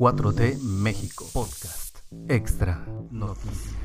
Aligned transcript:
4T 0.00 0.62
México 0.62 1.26
Podcast 1.34 1.98
Extra 2.26 2.86
Noticias. 3.10 3.76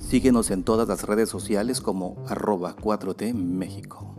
Síguenos 0.00 0.50
en 0.50 0.64
todas 0.64 0.88
las 0.88 1.04
redes 1.04 1.28
sociales 1.28 1.80
como 1.80 2.20
arroba 2.26 2.74
4T 2.74 3.32
México. 3.32 4.12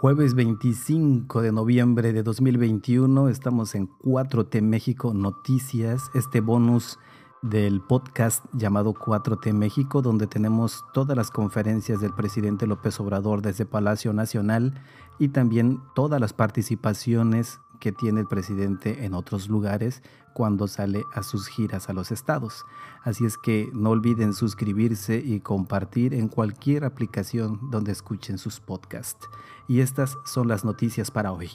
Jueves 0.00 0.32
25 0.32 1.42
de 1.42 1.52
noviembre 1.52 2.14
de 2.14 2.22
2021 2.22 3.28
estamos 3.28 3.74
en 3.74 3.90
4T 4.02 4.62
México 4.62 5.12
Noticias, 5.12 6.04
este 6.14 6.40
bonus 6.40 6.98
del 7.42 7.80
podcast 7.80 8.44
llamado 8.52 8.94
4T 8.94 9.52
México, 9.52 10.00
donde 10.00 10.26
tenemos 10.26 10.84
todas 10.94 11.16
las 11.16 11.30
conferencias 11.30 12.00
del 12.00 12.14
presidente 12.14 12.66
López 12.66 12.98
Obrador 13.00 13.42
desde 13.42 13.66
Palacio 13.66 14.12
Nacional 14.12 14.80
y 15.18 15.28
también 15.28 15.82
todas 15.94 16.20
las 16.20 16.32
participaciones 16.32 17.60
que 17.80 17.90
tiene 17.90 18.20
el 18.20 18.28
presidente 18.28 19.04
en 19.04 19.12
otros 19.12 19.48
lugares 19.48 20.02
cuando 20.34 20.68
sale 20.68 21.02
a 21.14 21.24
sus 21.24 21.48
giras 21.48 21.88
a 21.88 21.92
los 21.92 22.12
estados. 22.12 22.64
Así 23.02 23.26
es 23.26 23.36
que 23.36 23.68
no 23.74 23.90
olviden 23.90 24.34
suscribirse 24.34 25.16
y 25.16 25.40
compartir 25.40 26.14
en 26.14 26.28
cualquier 26.28 26.84
aplicación 26.84 27.58
donde 27.72 27.90
escuchen 27.90 28.38
sus 28.38 28.60
podcasts. 28.60 29.28
Y 29.66 29.80
estas 29.80 30.16
son 30.24 30.46
las 30.46 30.64
noticias 30.64 31.10
para 31.10 31.32
hoy. 31.32 31.50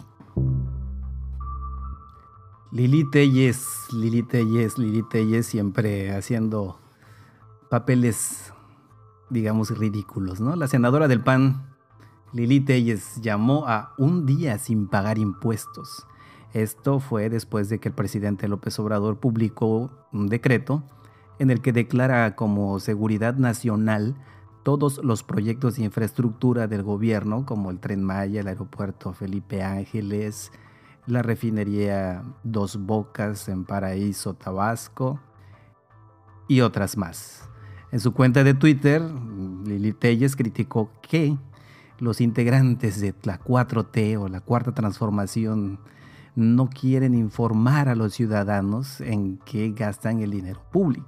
Lili 2.72 3.10
Telles, 3.10 3.66
Lili 3.94 4.24
Telles, 4.24 4.78
Lili 4.78 5.02
Telles 5.04 5.46
siempre 5.46 6.12
haciendo 6.12 6.80
papeles, 7.70 8.54
digamos, 9.30 9.78
ridículos, 9.78 10.42
¿no? 10.42 10.56
La 10.58 10.68
senadora 10.68 11.08
del 11.08 11.24
PAN, 11.24 11.76
Lili 12.34 12.60
Telles, 12.60 13.22
llamó 13.22 13.66
a 13.68 13.94
un 13.98 14.26
día 14.26 14.58
sin 14.58 14.88
pagar 14.88 15.18
impuestos. 15.18 16.06
Esto 16.54 17.00
fue 17.00 17.30
después 17.30 17.70
de 17.70 17.80
que 17.80 17.88
el 17.90 17.96
presidente 17.96 18.50
López 18.50 18.78
Obrador 18.80 19.20
publicó 19.20 19.90
un 20.12 20.28
decreto 20.28 20.84
en 21.40 21.52
el 21.52 21.62
que 21.62 21.72
declara 21.72 22.36
como 22.36 22.80
seguridad 22.82 23.36
nacional 23.36 24.16
todos 24.64 25.00
los 25.02 25.24
proyectos 25.24 25.78
de 25.78 25.86
infraestructura 25.86 26.68
del 26.68 26.84
gobierno, 26.84 27.46
como 27.46 27.72
el 27.72 27.80
tren 27.80 28.04
Maya, 28.04 28.42
el 28.42 28.48
aeropuerto 28.48 29.14
Felipe 29.14 29.64
Ángeles, 29.64 30.52
la 31.08 31.22
refinería 31.22 32.24
Dos 32.44 32.78
Bocas 32.86 33.48
en 33.50 33.64
Paraíso, 33.64 34.34
Tabasco 34.34 35.20
y 36.48 36.62
otras 36.62 36.98
más. 36.98 37.50
En 37.92 38.02
su 38.02 38.14
cuenta 38.14 38.44
de 38.44 38.54
Twitter, 38.54 39.02
Lili 39.66 39.94
Telles 39.94 40.36
criticó 40.36 40.92
que 41.02 41.38
los 42.00 42.20
integrantes 42.20 43.00
de 43.00 43.16
la 43.24 43.40
4T 43.40 44.20
o 44.20 44.28
la 44.28 44.42
Cuarta 44.42 44.74
Transformación 44.74 45.80
no 46.36 46.70
quieren 46.70 47.16
informar 47.16 47.90
a 47.90 47.96
los 47.96 48.14
ciudadanos 48.14 49.02
en 49.02 49.40
qué 49.40 49.72
gastan 49.72 50.20
el 50.20 50.32
dinero 50.32 50.62
público, 50.72 51.08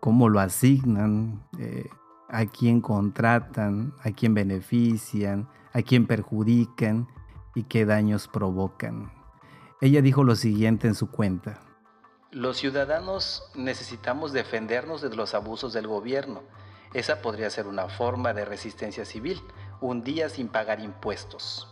cómo 0.00 0.28
lo 0.28 0.38
asignan, 0.38 1.42
eh, 1.58 1.88
a 2.28 2.44
quién 2.44 2.82
contratan, 2.82 3.94
a 4.04 4.10
quién 4.10 4.34
benefician, 4.34 5.48
a 5.72 5.80
quién 5.82 6.06
perjudican 6.06 7.08
y 7.54 7.64
qué 7.64 7.84
daños 7.84 8.28
provocan. 8.28 9.12
Ella 9.80 10.02
dijo 10.02 10.24
lo 10.24 10.34
siguiente 10.34 10.88
en 10.88 10.94
su 10.94 11.10
cuenta. 11.10 11.60
Los 12.30 12.58
ciudadanos 12.58 13.50
necesitamos 13.54 14.32
defendernos 14.32 15.00
de 15.00 15.14
los 15.14 15.34
abusos 15.34 15.72
del 15.72 15.86
gobierno. 15.86 16.42
Esa 16.92 17.22
podría 17.22 17.48
ser 17.50 17.66
una 17.66 17.88
forma 17.88 18.34
de 18.34 18.44
resistencia 18.44 19.04
civil, 19.04 19.40
un 19.80 20.02
día 20.02 20.28
sin 20.28 20.48
pagar 20.48 20.80
impuestos. 20.80 21.68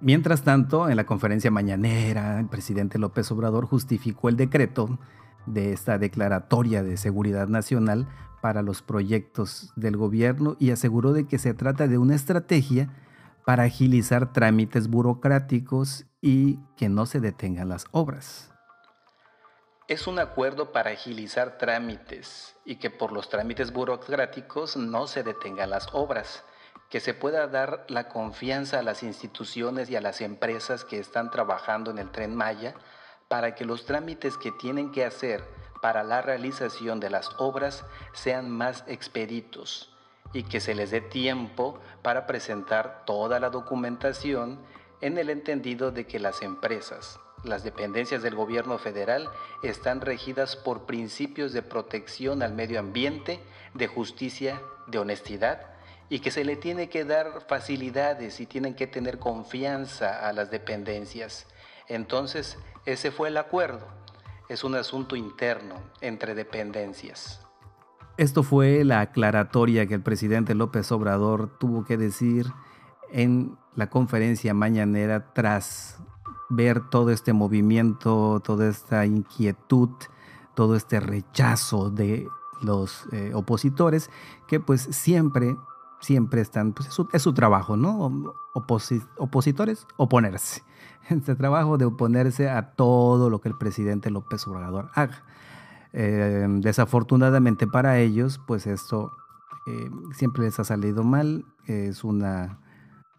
Mientras 0.00 0.42
tanto, 0.42 0.88
en 0.88 0.96
la 0.96 1.06
conferencia 1.06 1.50
mañanera, 1.50 2.40
el 2.40 2.48
presidente 2.48 2.98
López 2.98 3.30
Obrador 3.30 3.66
justificó 3.66 4.28
el 4.28 4.36
decreto 4.36 4.98
de 5.46 5.72
esta 5.72 5.98
declaratoria 5.98 6.82
de 6.82 6.96
seguridad 6.96 7.48
nacional 7.48 8.08
para 8.40 8.62
los 8.62 8.82
proyectos 8.82 9.72
del 9.76 9.96
gobierno 9.96 10.56
y 10.58 10.70
aseguró 10.70 11.12
de 11.12 11.26
que 11.26 11.38
se 11.38 11.54
trata 11.54 11.86
de 11.86 11.98
una 11.98 12.14
estrategia 12.14 12.88
para 13.44 13.64
agilizar 13.64 14.32
trámites 14.32 14.88
burocráticos 14.88 16.06
y 16.20 16.58
que 16.76 16.88
no 16.88 17.06
se 17.06 17.20
detengan 17.20 17.68
las 17.68 17.86
obras. 17.90 18.50
Es 19.88 20.06
un 20.06 20.18
acuerdo 20.18 20.72
para 20.72 20.90
agilizar 20.90 21.58
trámites 21.58 22.56
y 22.64 22.76
que 22.76 22.90
por 22.90 23.12
los 23.12 23.28
trámites 23.28 23.72
burocráticos 23.72 24.76
no 24.76 25.06
se 25.06 25.22
detengan 25.22 25.70
las 25.70 25.88
obras, 25.92 26.44
que 26.88 27.00
se 27.00 27.14
pueda 27.14 27.48
dar 27.48 27.84
la 27.88 28.08
confianza 28.08 28.78
a 28.78 28.82
las 28.82 29.02
instituciones 29.02 29.90
y 29.90 29.96
a 29.96 30.00
las 30.00 30.20
empresas 30.20 30.84
que 30.84 30.98
están 30.98 31.30
trabajando 31.30 31.90
en 31.90 31.98
el 31.98 32.10
tren 32.10 32.34
Maya 32.34 32.74
para 33.28 33.54
que 33.54 33.64
los 33.64 33.84
trámites 33.84 34.38
que 34.38 34.52
tienen 34.52 34.92
que 34.92 35.04
hacer 35.04 35.42
para 35.82 36.04
la 36.04 36.22
realización 36.22 37.00
de 37.00 37.10
las 37.10 37.30
obras 37.38 37.84
sean 38.12 38.48
más 38.48 38.84
expeditos 38.86 39.91
y 40.32 40.44
que 40.44 40.60
se 40.60 40.74
les 40.74 40.90
dé 40.90 41.00
tiempo 41.00 41.78
para 42.02 42.26
presentar 42.26 43.04
toda 43.04 43.40
la 43.40 43.50
documentación 43.50 44.58
en 45.00 45.18
el 45.18 45.30
entendido 45.30 45.90
de 45.90 46.06
que 46.06 46.18
las 46.18 46.42
empresas, 46.42 47.18
las 47.44 47.64
dependencias 47.64 48.22
del 48.22 48.34
gobierno 48.34 48.78
federal 48.78 49.28
están 49.62 50.00
regidas 50.00 50.56
por 50.56 50.86
principios 50.86 51.52
de 51.52 51.62
protección 51.62 52.42
al 52.42 52.52
medio 52.52 52.78
ambiente, 52.78 53.40
de 53.74 53.88
justicia, 53.88 54.62
de 54.86 54.98
honestidad 54.98 55.72
y 56.08 56.20
que 56.20 56.30
se 56.30 56.44
le 56.44 56.56
tiene 56.56 56.88
que 56.88 57.04
dar 57.04 57.40
facilidades 57.48 58.38
y 58.40 58.46
tienen 58.46 58.74
que 58.74 58.86
tener 58.86 59.18
confianza 59.18 60.28
a 60.28 60.32
las 60.32 60.50
dependencias. 60.50 61.46
Entonces, 61.88 62.58
ese 62.84 63.10
fue 63.10 63.28
el 63.28 63.38
acuerdo. 63.38 63.86
Es 64.48 64.62
un 64.62 64.74
asunto 64.74 65.16
interno 65.16 65.76
entre 66.00 66.34
dependencias. 66.34 67.41
Esto 68.18 68.42
fue 68.42 68.84
la 68.84 69.00
aclaratoria 69.00 69.86
que 69.86 69.94
el 69.94 70.02
presidente 70.02 70.54
López 70.54 70.92
Obrador 70.92 71.48
tuvo 71.58 71.84
que 71.84 71.96
decir 71.96 72.52
en 73.10 73.56
la 73.74 73.88
conferencia 73.88 74.52
mañanera 74.52 75.32
tras 75.32 75.98
ver 76.50 76.88
todo 76.90 77.10
este 77.10 77.32
movimiento, 77.32 78.40
toda 78.44 78.68
esta 78.68 79.06
inquietud, 79.06 79.90
todo 80.54 80.76
este 80.76 81.00
rechazo 81.00 81.90
de 81.90 82.28
los 82.60 83.06
eh, 83.12 83.32
opositores 83.34 84.10
que 84.46 84.60
pues 84.60 84.82
siempre, 84.82 85.56
siempre 86.00 86.42
están, 86.42 86.74
pues 86.74 86.88
es 87.12 87.22
su, 87.22 87.32
trabajo, 87.32 87.76
¿no? 87.76 88.34
opositores, 88.54 89.86
oponerse. 89.96 90.62
Este 91.08 91.34
trabajo 91.34 91.78
de 91.78 91.84
oponerse 91.86 92.48
a 92.48 92.74
todo 92.74 93.28
lo 93.28 93.40
que 93.40 93.48
el 93.48 93.58
presidente 93.58 94.10
López 94.10 94.46
Obrador 94.46 94.90
haga. 94.94 95.24
Eh, 95.92 96.46
desafortunadamente 96.60 97.66
para 97.66 97.98
ellos, 97.98 98.40
pues 98.46 98.66
esto 98.66 99.12
eh, 99.66 99.90
siempre 100.14 100.44
les 100.44 100.58
ha 100.58 100.64
salido 100.64 101.04
mal, 101.04 101.44
es 101.66 102.04
una 102.04 102.60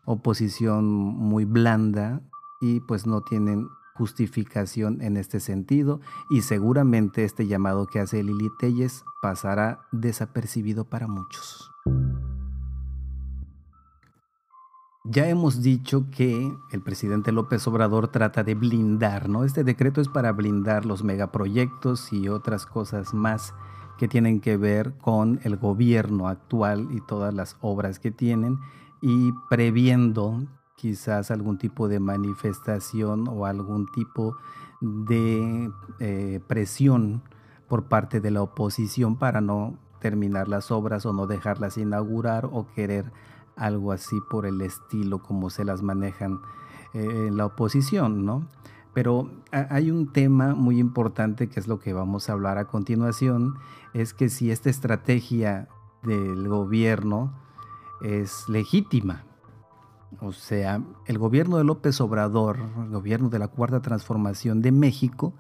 oposición 0.06 0.85
muy 0.85 1.45
blanda 1.45 2.22
y 2.59 2.81
pues 2.81 3.06
no 3.06 3.22
tienen 3.22 3.67
justificación 3.95 5.01
en 5.01 5.17
este 5.17 5.39
sentido 5.39 6.01
y 6.29 6.41
seguramente 6.41 7.23
este 7.23 7.47
llamado 7.47 7.85
que 7.85 8.00
hace 8.00 8.23
Lili 8.23 8.50
Telles 8.59 9.05
pasará 9.22 9.85
desapercibido 9.91 10.85
para 10.85 11.07
muchos. 11.07 11.72
Ya 15.06 15.28
hemos 15.28 15.62
dicho 15.62 16.06
que 16.12 16.50
el 16.72 16.81
presidente 16.81 17.34
López 17.34 17.68
Obrador 17.68 18.08
trata 18.08 18.46
de 18.46 18.56
blindar, 18.56 19.28
¿no? 19.28 19.44
Este 19.44 19.66
decreto 19.66 20.00
es 20.00 20.08
para 20.08 20.31
blindar 20.31 20.86
los 20.86 21.03
megaproyectos 21.03 22.14
y 22.14 22.30
otras 22.30 22.66
cosas 22.66 23.14
más 23.14 23.53
que 23.97 24.08
tienen 24.08 24.40
que 24.40 24.56
ver 24.56 24.94
con 25.00 25.41
el 25.44 25.58
gobierno 25.58 26.30
actual 26.30 26.88
y 26.91 27.02
todas 27.02 27.34
las 27.34 27.58
obras 27.59 28.00
que 28.00 28.12
tienen 28.12 28.59
y 29.02 29.34
previendo 29.50 30.41
quizás 30.78 31.32
algún 31.32 31.58
tipo 31.58 31.90
de 31.90 32.00
manifestación 32.00 33.28
o 33.28 33.46
algún 33.46 33.91
tipo 33.91 34.38
de 34.79 35.70
eh, 36.00 36.40
presión 36.47 37.23
por 37.67 37.90
parte 37.90 38.22
de 38.22 38.32
la 38.32 38.41
oposición 38.41 39.17
para 39.17 39.41
no 39.41 39.78
terminar 40.00 40.47
las 40.47 40.72
obras 40.72 41.05
o 41.05 41.11
no 41.11 41.28
dejarlas 41.28 41.78
inaugurar 41.78 42.46
o 42.46 42.67
querer 42.73 43.11
algo 43.55 43.91
así 43.91 44.17
por 44.29 44.46
el 44.46 44.61
estilo 44.61 45.20
como 45.20 45.50
se 45.50 45.66
las 45.66 45.82
manejan 45.82 46.40
eh, 46.94 47.28
en 47.28 47.38
la 47.38 47.46
oposición, 47.46 48.26
¿no? 48.26 48.47
Pero 48.94 49.32
hay 49.52 49.90
un 49.90 50.14
tema 50.14 50.53
muy 50.53 50.79
importante 50.79 51.50
que 51.50 51.59
es 51.59 51.67
lo 51.67 51.79
que 51.79 51.94
vamos 51.94 52.29
a 52.29 52.34
hablar 52.34 52.59
a 52.59 52.66
continuación, 52.66 53.55
es 53.94 54.14
que 54.14 54.29
si 54.29 54.52
esta 54.52 54.70
estrategia 54.70 55.67
del 56.03 56.47
gobierno 56.47 57.34
es 58.03 58.47
legítima. 58.50 59.23
O 60.22 60.32
sea, 60.32 60.84
el 61.08 61.17
gobierno 61.17 61.58
de 61.58 61.64
López 61.64 62.00
Obrador, 62.02 62.59
el 62.78 62.90
gobierno 62.90 63.29
de 63.29 63.40
la 63.40 63.47
Cuarta 63.47 63.82
Transformación 63.82 64.61
de 64.61 64.72
México, 64.72 65.34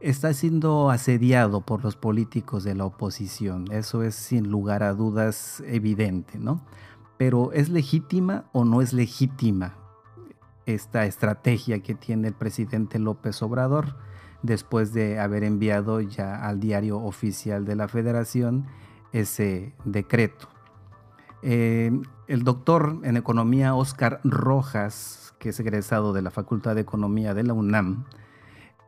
está 0.00 0.32
siendo 0.34 0.90
asediado 0.90 1.60
por 1.60 1.84
los 1.84 1.96
políticos 1.96 2.64
de 2.64 2.74
la 2.74 2.84
oposición. 2.84 3.70
Eso 3.70 4.02
es 4.02 4.14
sin 4.14 4.50
lugar 4.50 4.82
a 4.82 4.92
dudas 4.92 5.62
evidente, 5.66 6.38
¿no? 6.38 6.62
Pero 7.18 7.52
¿es 7.52 7.68
legítima 7.68 8.44
o 8.52 8.64
no 8.64 8.82
es 8.82 8.92
legítima 8.92 9.74
esta 10.66 11.06
estrategia 11.06 11.80
que 11.82 11.94
tiene 11.94 12.28
el 12.28 12.34
presidente 12.34 12.98
López 12.98 13.40
Obrador 13.42 13.96
después 14.42 14.92
de 14.92 15.18
haber 15.18 15.44
enviado 15.44 16.00
ya 16.00 16.46
al 16.46 16.60
diario 16.60 16.98
oficial 16.98 17.64
de 17.64 17.76
la 17.76 17.88
federación 17.88 18.66
ese 19.12 19.74
decreto? 19.84 20.48
Eh, 21.42 21.92
el 22.28 22.42
doctor 22.42 23.00
en 23.04 23.16
economía 23.16 23.74
Oscar 23.74 24.20
Rojas, 24.24 25.34
que 25.38 25.50
es 25.50 25.60
egresado 25.60 26.12
de 26.12 26.22
la 26.22 26.30
Facultad 26.30 26.74
de 26.74 26.80
Economía 26.80 27.34
de 27.34 27.44
la 27.44 27.52
UNAM, 27.52 28.04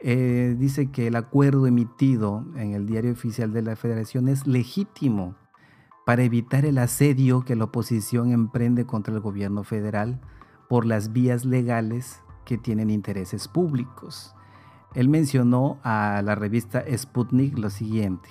eh, 0.01 0.55
dice 0.59 0.91
que 0.91 1.09
el 1.09 1.17
acuerdo 1.17 1.67
emitido 1.67 2.45
en 2.57 2.75
el 2.75 2.87
diario 2.87 3.13
oficial 3.13 3.53
de 3.53 3.63
la 3.63 3.77
federación 3.77 4.29
es 4.29 4.47
legítimo 4.47 5.35
para 6.09 6.23
evitar 6.23 6.65
el 6.65 6.79
asedio 6.79 7.45
que 7.45 7.55
la 7.55 7.65
oposición 7.65 8.33
emprende 8.33 8.87
contra 8.87 9.13
el 9.13 9.21
gobierno 9.21 9.63
federal 9.63 10.19
por 10.67 10.87
las 10.87 11.13
vías 11.13 11.45
legales 11.45 12.23
que 12.47 12.57
tienen 12.57 12.89
intereses 12.89 13.47
públicos. 13.47 14.35
Él 14.95 15.11
mencionó 15.11 15.79
a 15.85 16.23
la 16.25 16.35
revista 16.35 16.83
Sputnik 16.97 17.59
lo 17.59 17.69
siguiente. 17.69 18.31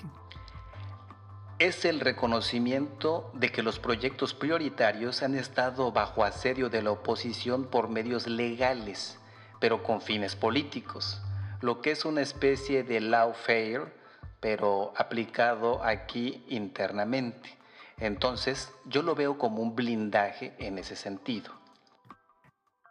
Es 1.59 1.85
el 1.85 1.99
reconocimiento 1.99 3.31
de 3.35 3.51
que 3.51 3.61
los 3.61 3.77
proyectos 3.77 4.33
prioritarios 4.33 5.21
han 5.21 5.35
estado 5.35 5.91
bajo 5.91 6.23
asedio 6.23 6.71
de 6.71 6.81
la 6.81 6.89
oposición 6.89 7.65
por 7.65 7.89
medios 7.89 8.25
legales, 8.25 9.19
pero 9.59 9.83
con 9.83 10.01
fines 10.01 10.35
políticos, 10.35 11.21
lo 11.61 11.83
que 11.83 11.91
es 11.91 12.05
una 12.05 12.21
especie 12.21 12.81
de 12.81 13.01
lawfare, 13.01 13.93
pero 14.39 14.93
aplicado 14.97 15.83
aquí 15.83 16.43
internamente. 16.49 17.56
Entonces, 17.99 18.71
yo 18.85 19.01
lo 19.01 19.15
veo 19.15 19.37
como 19.37 19.61
un 19.61 19.75
blindaje 19.75 20.55
en 20.59 20.77
ese 20.77 20.95
sentido. 20.95 21.51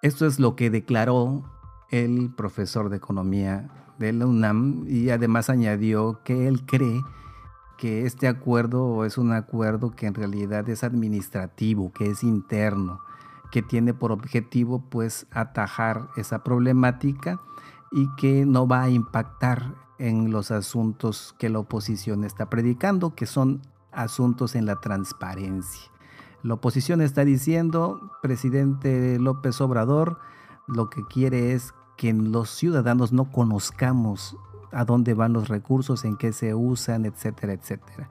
Esto 0.02 0.26
es 0.26 0.40
lo 0.40 0.56
que 0.56 0.68
declaró 0.68 1.44
el 1.90 2.34
profesor 2.34 2.90
de 2.90 2.96
economía 2.96 3.94
de 3.98 4.12
la 4.12 4.26
UNAM 4.26 4.84
y 4.88 5.10
además 5.10 5.48
añadió 5.48 6.20
que 6.24 6.48
él 6.48 6.66
cree 6.66 7.00
que 7.78 8.06
este 8.06 8.26
acuerdo 8.26 9.04
es 9.04 9.18
un 9.18 9.32
acuerdo 9.32 9.90
que 9.90 10.06
en 10.06 10.14
realidad 10.14 10.68
es 10.68 10.82
administrativo, 10.82 11.92
que 11.92 12.06
es 12.06 12.22
interno, 12.22 13.00
que 13.52 13.62
tiene 13.62 13.94
por 13.94 14.12
objetivo 14.12 14.82
pues 14.90 15.26
atajar 15.30 16.08
esa 16.16 16.42
problemática 16.42 17.40
y 17.92 18.08
que 18.16 18.44
no 18.44 18.66
va 18.66 18.82
a 18.82 18.90
impactar 18.90 19.74
en 19.98 20.30
los 20.30 20.50
asuntos 20.50 21.34
que 21.38 21.48
la 21.48 21.60
oposición 21.60 22.24
está 22.24 22.50
predicando, 22.50 23.14
que 23.14 23.26
son 23.26 23.62
asuntos 23.96 24.54
en 24.54 24.66
la 24.66 24.76
transparencia. 24.76 25.90
La 26.42 26.54
oposición 26.54 27.00
está 27.00 27.24
diciendo, 27.24 28.12
presidente 28.22 29.18
López 29.18 29.60
Obrador, 29.60 30.20
lo 30.68 30.90
que 30.90 31.02
quiere 31.04 31.52
es 31.52 31.74
que 31.96 32.12
los 32.12 32.50
ciudadanos 32.50 33.12
no 33.12 33.32
conozcamos 33.32 34.36
a 34.70 34.84
dónde 34.84 35.14
van 35.14 35.32
los 35.32 35.48
recursos, 35.48 36.04
en 36.04 36.16
qué 36.16 36.32
se 36.32 36.54
usan, 36.54 37.06
etcétera, 37.06 37.54
etcétera. 37.54 38.10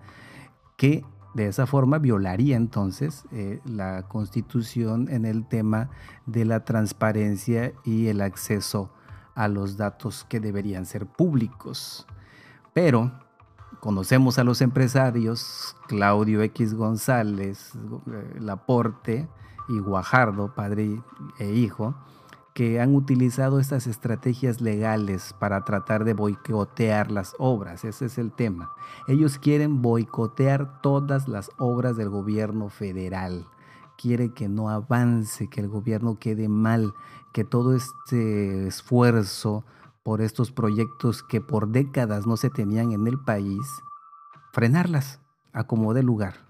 Que 0.76 1.06
de 1.34 1.48
esa 1.48 1.66
forma 1.68 2.00
violaría 2.00 2.56
entonces 2.56 3.26
eh, 3.32 3.60
la 3.66 4.08
constitución 4.08 5.08
en 5.10 5.26
el 5.26 5.48
tema 5.48 5.90
de 6.26 6.46
la 6.46 6.66
transparencia 6.66 7.74
y 7.84 8.08
el 8.08 8.22
acceso 8.22 8.92
a 9.36 9.48
los 9.48 9.78
datos 9.78 10.26
que 10.28 10.40
deberían 10.40 10.86
ser 10.86 11.06
públicos. 11.06 12.08
Pero 12.74 13.12
conocemos 13.86 14.40
a 14.40 14.44
los 14.44 14.62
empresarios, 14.62 15.76
Claudio 15.88 16.42
X 16.42 16.74
González, 16.74 17.74
Laporte 18.40 19.30
y 19.70 19.78
Guajardo, 19.78 20.56
padre 20.56 21.04
e 21.38 21.54
hijo, 21.54 21.94
que 22.56 22.82
han 22.82 22.96
utilizado 22.96 23.60
estas 23.60 23.86
estrategias 23.86 24.60
legales 24.60 25.36
para 25.38 25.64
tratar 25.66 26.04
de 26.04 26.16
boicotear 26.16 27.12
las 27.12 27.36
obras. 27.38 27.86
Ese 27.86 28.06
es 28.06 28.18
el 28.18 28.32
tema. 28.32 28.72
Ellos 29.08 29.38
quieren 29.38 29.84
boicotear 29.84 30.82
todas 30.82 31.28
las 31.28 31.52
obras 31.60 31.96
del 31.96 32.10
gobierno 32.10 32.70
federal. 32.70 33.46
Quiere 34.00 34.34
que 34.34 34.50
no 34.50 34.72
avance, 34.72 35.48
que 35.48 35.62
el 35.62 35.68
gobierno 35.68 36.18
quede 36.18 36.50
mal, 36.50 36.96
que 37.34 37.44
todo 37.44 37.76
este 37.76 38.66
esfuerzo 38.66 39.64
por 40.06 40.22
estos 40.22 40.52
proyectos 40.52 41.24
que 41.24 41.42
por 41.42 41.70
décadas 41.70 42.28
no 42.28 42.38
se 42.38 42.52
tenían 42.52 42.92
en 42.92 43.08
el 43.08 43.20
país, 43.20 43.66
frenarlas 44.52 45.20
a 45.52 45.64
como 45.64 45.96
de 45.96 46.04
lugar, 46.04 46.46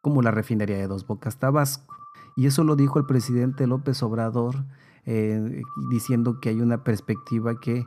como 0.00 0.22
la 0.22 0.30
refinería 0.30 0.76
de 0.76 0.86
Dos 0.86 1.04
Bocas 1.08 1.40
Tabasco. 1.40 1.92
Y 2.36 2.46
eso 2.46 2.62
lo 2.62 2.76
dijo 2.76 3.00
el 3.00 3.06
presidente 3.06 3.66
López 3.66 4.00
Obrador, 4.04 4.64
eh, 5.06 5.60
diciendo 5.90 6.38
que 6.40 6.50
hay 6.50 6.60
una 6.60 6.84
perspectiva 6.84 7.58
que 7.58 7.84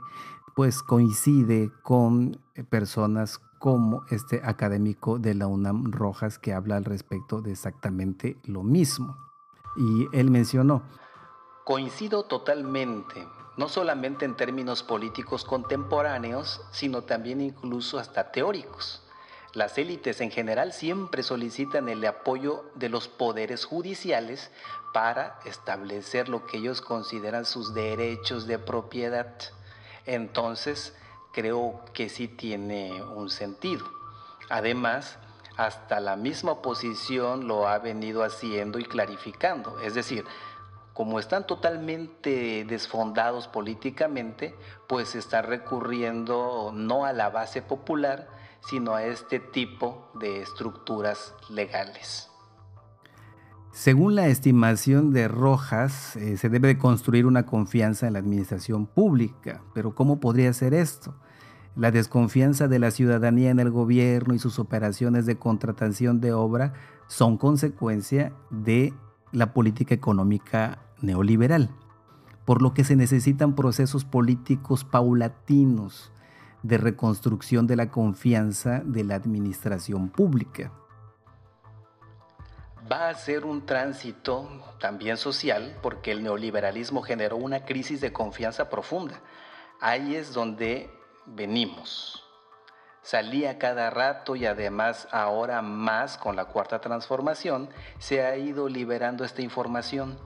pues 0.57 0.83
coincide 0.83 1.71
con 1.83 2.41
personas 2.69 3.39
como 3.59 4.03
este 4.09 4.41
académico 4.43 5.19
de 5.19 5.35
la 5.35 5.47
UNAM 5.47 5.93
Rojas 5.93 6.37
que 6.37 6.53
habla 6.53 6.75
al 6.75 6.83
respecto 6.83 7.41
de 7.41 7.53
exactamente 7.53 8.37
lo 8.43 8.61
mismo. 8.61 9.15
Y 9.77 10.05
él 10.11 10.29
mencionó. 10.29 10.83
Coincido 11.63 12.25
totalmente 12.25 13.25
no 13.57 13.69
solamente 13.69 14.25
en 14.25 14.35
términos 14.35 14.83
políticos 14.83 15.43
contemporáneos, 15.43 16.61
sino 16.71 17.03
también 17.03 17.41
incluso 17.41 17.99
hasta 17.99 18.31
teóricos. 18.31 19.03
Las 19.53 19.77
élites 19.77 20.19
en 20.21 20.31
general 20.31 20.73
siempre 20.73 21.21
solicitan 21.21 21.87
el 21.87 22.03
apoyo 22.05 22.65
de 22.73 22.89
los 22.89 23.07
poderes 23.07 23.65
judiciales 23.65 24.49
para 24.93 25.39
establecer 25.45 26.27
lo 26.27 26.47
que 26.47 26.57
ellos 26.57 26.81
consideran 26.81 27.45
sus 27.45 27.75
derechos 27.75 28.47
de 28.47 28.57
propiedad. 28.57 29.35
Entonces, 30.07 30.95
creo 31.33 31.85
que 31.93 32.09
sí 32.09 32.27
tiene 32.27 33.03
un 33.03 33.29
sentido. 33.29 33.85
Además, 34.49 35.19
hasta 35.55 35.99
la 35.99 36.15
misma 36.15 36.53
oposición 36.53 37.47
lo 37.47 37.67
ha 37.67 37.77
venido 37.77 38.23
haciendo 38.23 38.79
y 38.79 38.85
clarificando. 38.85 39.79
Es 39.79 39.93
decir, 39.93 40.25
como 40.93 41.19
están 41.19 41.47
totalmente 41.47 42.65
desfondados 42.65 43.47
políticamente, 43.47 44.55
pues 44.87 45.15
está 45.15 45.41
recurriendo 45.41 46.71
no 46.73 47.05
a 47.05 47.13
la 47.13 47.29
base 47.29 47.61
popular, 47.61 48.27
sino 48.69 48.93
a 48.93 49.03
este 49.03 49.39
tipo 49.39 50.09
de 50.13 50.41
estructuras 50.41 51.33
legales. 51.49 52.29
Según 53.71 54.13
la 54.13 54.27
estimación 54.27 55.13
de 55.13 55.27
Rojas, 55.27 56.15
eh, 56.15 56.37
se 56.37 56.49
debe 56.49 56.67
de 56.67 56.77
construir 56.77 57.25
una 57.25 57.47
confianza 57.47 58.05
en 58.05 58.13
la 58.13 58.19
administración 58.19 58.85
pública. 58.85 59.63
Pero 59.73 59.95
¿cómo 59.95 60.19
podría 60.19 60.53
ser 60.53 60.75
esto? 60.75 61.15
La 61.75 61.89
desconfianza 61.89 62.67
de 62.67 62.77
la 62.77 62.91
ciudadanía 62.91 63.49
en 63.49 63.59
el 63.59 63.71
gobierno 63.71 64.35
y 64.35 64.39
sus 64.39 64.59
operaciones 64.59 65.25
de 65.25 65.37
contratación 65.37 66.21
de 66.21 66.33
obra 66.33 66.73
son 67.07 67.37
consecuencia 67.37 68.31
de 68.51 68.93
la 69.31 69.53
política 69.53 69.95
económica 69.95 70.82
neoliberal, 71.03 71.69
por 72.45 72.61
lo 72.61 72.73
que 72.73 72.83
se 72.83 72.95
necesitan 72.95 73.53
procesos 73.53 74.05
políticos 74.05 74.83
paulatinos 74.83 76.11
de 76.63 76.77
reconstrucción 76.77 77.67
de 77.67 77.75
la 77.75 77.91
confianza 77.91 78.81
de 78.83 79.03
la 79.03 79.15
administración 79.15 80.09
pública. 80.09 80.71
Va 82.91 83.09
a 83.09 83.13
ser 83.13 83.45
un 83.45 83.65
tránsito 83.65 84.49
también 84.79 85.17
social 85.17 85.77
porque 85.83 86.11
el 86.11 86.23
neoliberalismo 86.23 87.01
generó 87.01 87.37
una 87.37 87.65
crisis 87.65 88.01
de 88.01 88.11
confianza 88.11 88.69
profunda. 88.69 89.21
Ahí 89.79 90.15
es 90.15 90.33
donde 90.33 90.89
venimos 91.27 92.23
salía 93.03 93.59
cada 93.59 93.89
rato 93.89 94.35
y 94.35 94.45
además 94.45 95.07
ahora 95.11 95.61
más 95.61 96.17
con 96.17 96.35
la 96.35 96.45
cuarta 96.45 96.79
transformación, 96.79 97.69
se 97.99 98.25
ha 98.25 98.35
ido 98.37 98.67
liberando 98.67 99.23
esta 99.23 99.41
información. 99.41 100.17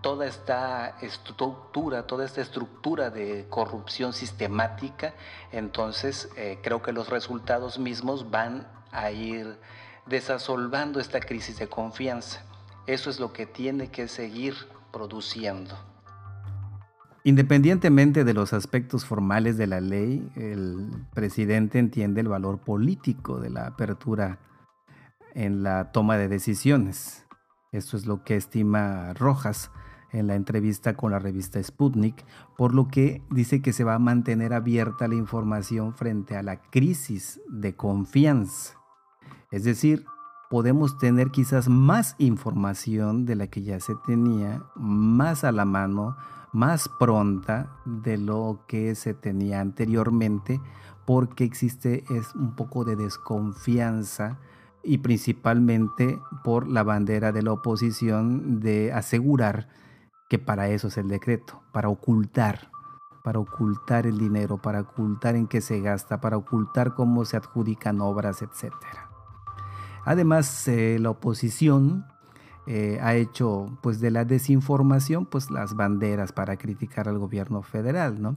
Toda 0.00 0.26
esta 0.26 0.96
estructura, 1.00 2.06
toda 2.06 2.24
esta 2.24 2.40
estructura 2.40 3.10
de 3.10 3.46
corrupción 3.50 4.12
sistemática, 4.12 5.14
entonces 5.52 6.30
eh, 6.36 6.58
creo 6.62 6.82
que 6.82 6.92
los 6.92 7.08
resultados 7.10 7.78
mismos 7.78 8.30
van 8.30 8.66
a 8.92 9.10
ir 9.10 9.58
desasolvando 10.06 11.00
esta 11.00 11.20
crisis 11.20 11.58
de 11.58 11.68
confianza. 11.68 12.42
Eso 12.86 13.10
es 13.10 13.20
lo 13.20 13.32
que 13.32 13.46
tiene 13.46 13.90
que 13.90 14.08
seguir 14.08 14.54
produciendo. 14.90 15.76
Independientemente 17.22 18.24
de 18.24 18.32
los 18.32 18.54
aspectos 18.54 19.04
formales 19.04 19.58
de 19.58 19.66
la 19.66 19.80
ley, 19.80 20.32
el 20.36 20.88
presidente 21.12 21.78
entiende 21.78 22.22
el 22.22 22.28
valor 22.28 22.60
político 22.60 23.38
de 23.38 23.50
la 23.50 23.66
apertura 23.66 24.38
en 25.34 25.62
la 25.62 25.92
toma 25.92 26.16
de 26.16 26.28
decisiones. 26.28 27.26
Esto 27.72 27.98
es 27.98 28.06
lo 28.06 28.24
que 28.24 28.36
estima 28.36 29.12
Rojas 29.12 29.70
en 30.12 30.26
la 30.26 30.34
entrevista 30.34 30.94
con 30.94 31.12
la 31.12 31.18
revista 31.18 31.62
Sputnik, 31.62 32.24
por 32.56 32.74
lo 32.74 32.88
que 32.88 33.22
dice 33.30 33.62
que 33.62 33.72
se 33.72 33.84
va 33.84 33.94
a 33.94 33.98
mantener 33.98 34.52
abierta 34.52 35.08
la 35.08 35.14
información 35.14 35.94
frente 35.94 36.36
a 36.36 36.42
la 36.42 36.60
crisis 36.60 37.40
de 37.48 37.76
confianza. 37.76 38.74
Es 39.50 39.64
decir, 39.64 40.04
podemos 40.50 40.98
tener 40.98 41.30
quizás 41.30 41.68
más 41.68 42.16
información 42.18 43.24
de 43.24 43.36
la 43.36 43.46
que 43.46 43.62
ya 43.62 43.80
se 43.80 43.94
tenía, 44.06 44.62
más 44.74 45.44
a 45.44 45.52
la 45.52 45.64
mano, 45.64 46.16
más 46.52 46.88
pronta 46.88 47.76
de 47.84 48.18
lo 48.18 48.64
que 48.66 48.94
se 48.94 49.14
tenía 49.14 49.60
anteriormente, 49.60 50.60
porque 51.06 51.44
existe 51.44 52.04
es 52.10 52.34
un 52.34 52.54
poco 52.56 52.84
de 52.84 52.96
desconfianza 52.96 54.38
y 54.82 54.98
principalmente 54.98 56.18
por 56.42 56.68
la 56.68 56.82
bandera 56.82 57.32
de 57.32 57.42
la 57.42 57.52
oposición 57.52 58.60
de 58.60 58.92
asegurar 58.92 59.68
que 60.30 60.38
para 60.38 60.68
eso 60.68 60.86
es 60.86 60.96
el 60.96 61.08
decreto, 61.08 61.60
para 61.72 61.88
ocultar, 61.88 62.70
para 63.24 63.40
ocultar 63.40 64.06
el 64.06 64.16
dinero, 64.16 64.58
para 64.58 64.82
ocultar 64.82 65.34
en 65.34 65.48
qué 65.48 65.60
se 65.60 65.80
gasta, 65.80 66.20
para 66.20 66.36
ocultar 66.36 66.94
cómo 66.94 67.24
se 67.24 67.36
adjudican 67.36 68.00
obras, 68.00 68.40
etc. 68.40 68.72
Además, 70.04 70.68
eh, 70.68 70.98
la 71.00 71.10
oposición 71.10 72.06
eh, 72.68 73.00
ha 73.02 73.16
hecho 73.16 73.76
pues 73.82 74.00
de 74.00 74.12
la 74.12 74.24
desinformación 74.24 75.26
pues 75.26 75.50
las 75.50 75.74
banderas 75.74 76.30
para 76.30 76.56
criticar 76.56 77.08
al 77.08 77.18
gobierno 77.18 77.62
federal, 77.62 78.22
¿no? 78.22 78.36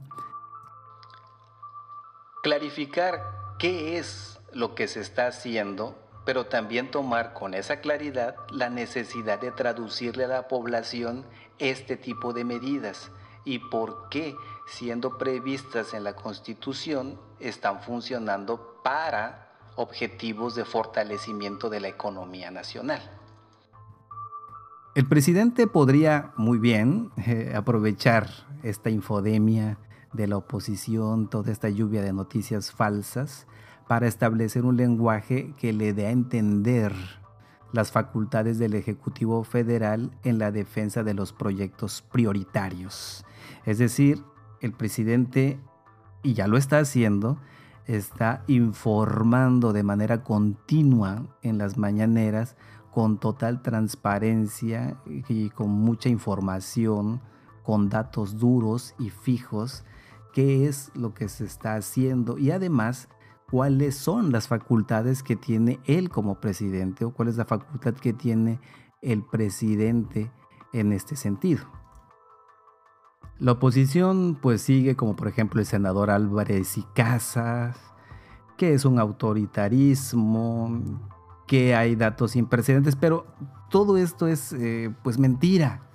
Clarificar 2.42 3.22
qué 3.60 3.98
es 3.98 4.40
lo 4.52 4.74
que 4.74 4.88
se 4.88 5.00
está 5.00 5.28
haciendo 5.28 5.96
pero 6.24 6.46
también 6.46 6.90
tomar 6.90 7.34
con 7.34 7.54
esa 7.54 7.80
claridad 7.80 8.36
la 8.50 8.70
necesidad 8.70 9.40
de 9.40 9.50
traducirle 9.50 10.24
a 10.24 10.28
la 10.28 10.48
población 10.48 11.24
este 11.58 11.96
tipo 11.96 12.32
de 12.32 12.44
medidas 12.44 13.10
y 13.44 13.58
por 13.58 14.08
qué, 14.08 14.34
siendo 14.66 15.18
previstas 15.18 15.92
en 15.94 16.04
la 16.04 16.14
Constitución, 16.14 17.20
están 17.40 17.82
funcionando 17.82 18.80
para 18.82 19.52
objetivos 19.76 20.54
de 20.54 20.64
fortalecimiento 20.64 21.68
de 21.68 21.80
la 21.80 21.88
economía 21.88 22.50
nacional. 22.50 23.02
El 24.94 25.06
presidente 25.08 25.66
podría 25.66 26.32
muy 26.36 26.58
bien 26.58 27.10
eh, 27.16 27.52
aprovechar 27.54 28.28
esta 28.62 28.90
infodemia 28.90 29.76
de 30.12 30.28
la 30.28 30.36
oposición, 30.36 31.28
toda 31.28 31.50
esta 31.50 31.68
lluvia 31.68 32.00
de 32.00 32.12
noticias 32.12 32.70
falsas, 32.70 33.48
para 33.88 34.06
establecer 34.06 34.64
un 34.64 34.76
lenguaje 34.76 35.54
que 35.58 35.72
le 35.72 35.92
dé 35.92 36.06
a 36.06 36.10
entender 36.10 36.92
las 37.72 37.90
facultades 37.90 38.58
del 38.58 38.74
Ejecutivo 38.74 39.42
Federal 39.42 40.12
en 40.22 40.38
la 40.38 40.52
defensa 40.52 41.02
de 41.02 41.12
los 41.12 41.32
proyectos 41.32 42.02
prioritarios. 42.02 43.24
Es 43.66 43.78
decir, 43.78 44.22
el 44.60 44.72
presidente, 44.72 45.58
y 46.22 46.34
ya 46.34 46.46
lo 46.46 46.56
está 46.56 46.78
haciendo, 46.78 47.38
está 47.86 48.44
informando 48.46 49.72
de 49.72 49.82
manera 49.82 50.22
continua 50.22 51.26
en 51.42 51.58
las 51.58 51.76
mañaneras 51.76 52.56
con 52.92 53.18
total 53.18 53.60
transparencia 53.60 54.96
y 55.28 55.50
con 55.50 55.70
mucha 55.70 56.08
información, 56.08 57.20
con 57.64 57.88
datos 57.88 58.38
duros 58.38 58.94
y 59.00 59.10
fijos, 59.10 59.84
qué 60.32 60.68
es 60.68 60.92
lo 60.94 61.12
que 61.12 61.28
se 61.28 61.44
está 61.44 61.74
haciendo 61.74 62.38
y 62.38 62.52
además 62.52 63.08
cuáles 63.54 63.94
son 63.94 64.32
las 64.32 64.48
facultades 64.48 65.22
que 65.22 65.36
tiene 65.36 65.78
él 65.84 66.10
como 66.10 66.40
presidente 66.40 67.04
o 67.04 67.12
cuál 67.12 67.28
es 67.28 67.36
la 67.36 67.44
facultad 67.44 67.94
que 67.94 68.12
tiene 68.12 68.58
el 69.00 69.22
presidente 69.22 70.32
en 70.72 70.92
este 70.92 71.14
sentido. 71.14 71.62
La 73.38 73.52
oposición 73.52 74.36
pues 74.42 74.60
sigue 74.60 74.96
como 74.96 75.14
por 75.14 75.28
ejemplo 75.28 75.60
el 75.60 75.66
senador 75.66 76.10
Álvarez 76.10 76.76
y 76.78 76.82
Casas, 76.96 77.78
que 78.56 78.74
es 78.74 78.84
un 78.84 78.98
autoritarismo, 78.98 80.82
que 81.46 81.76
hay 81.76 81.94
datos 81.94 82.32
sin 82.32 82.46
precedentes, 82.46 82.96
pero 82.96 83.24
todo 83.70 83.98
esto 83.98 84.26
es 84.26 84.52
eh, 84.52 84.92
pues 85.04 85.16
mentira. 85.16 85.88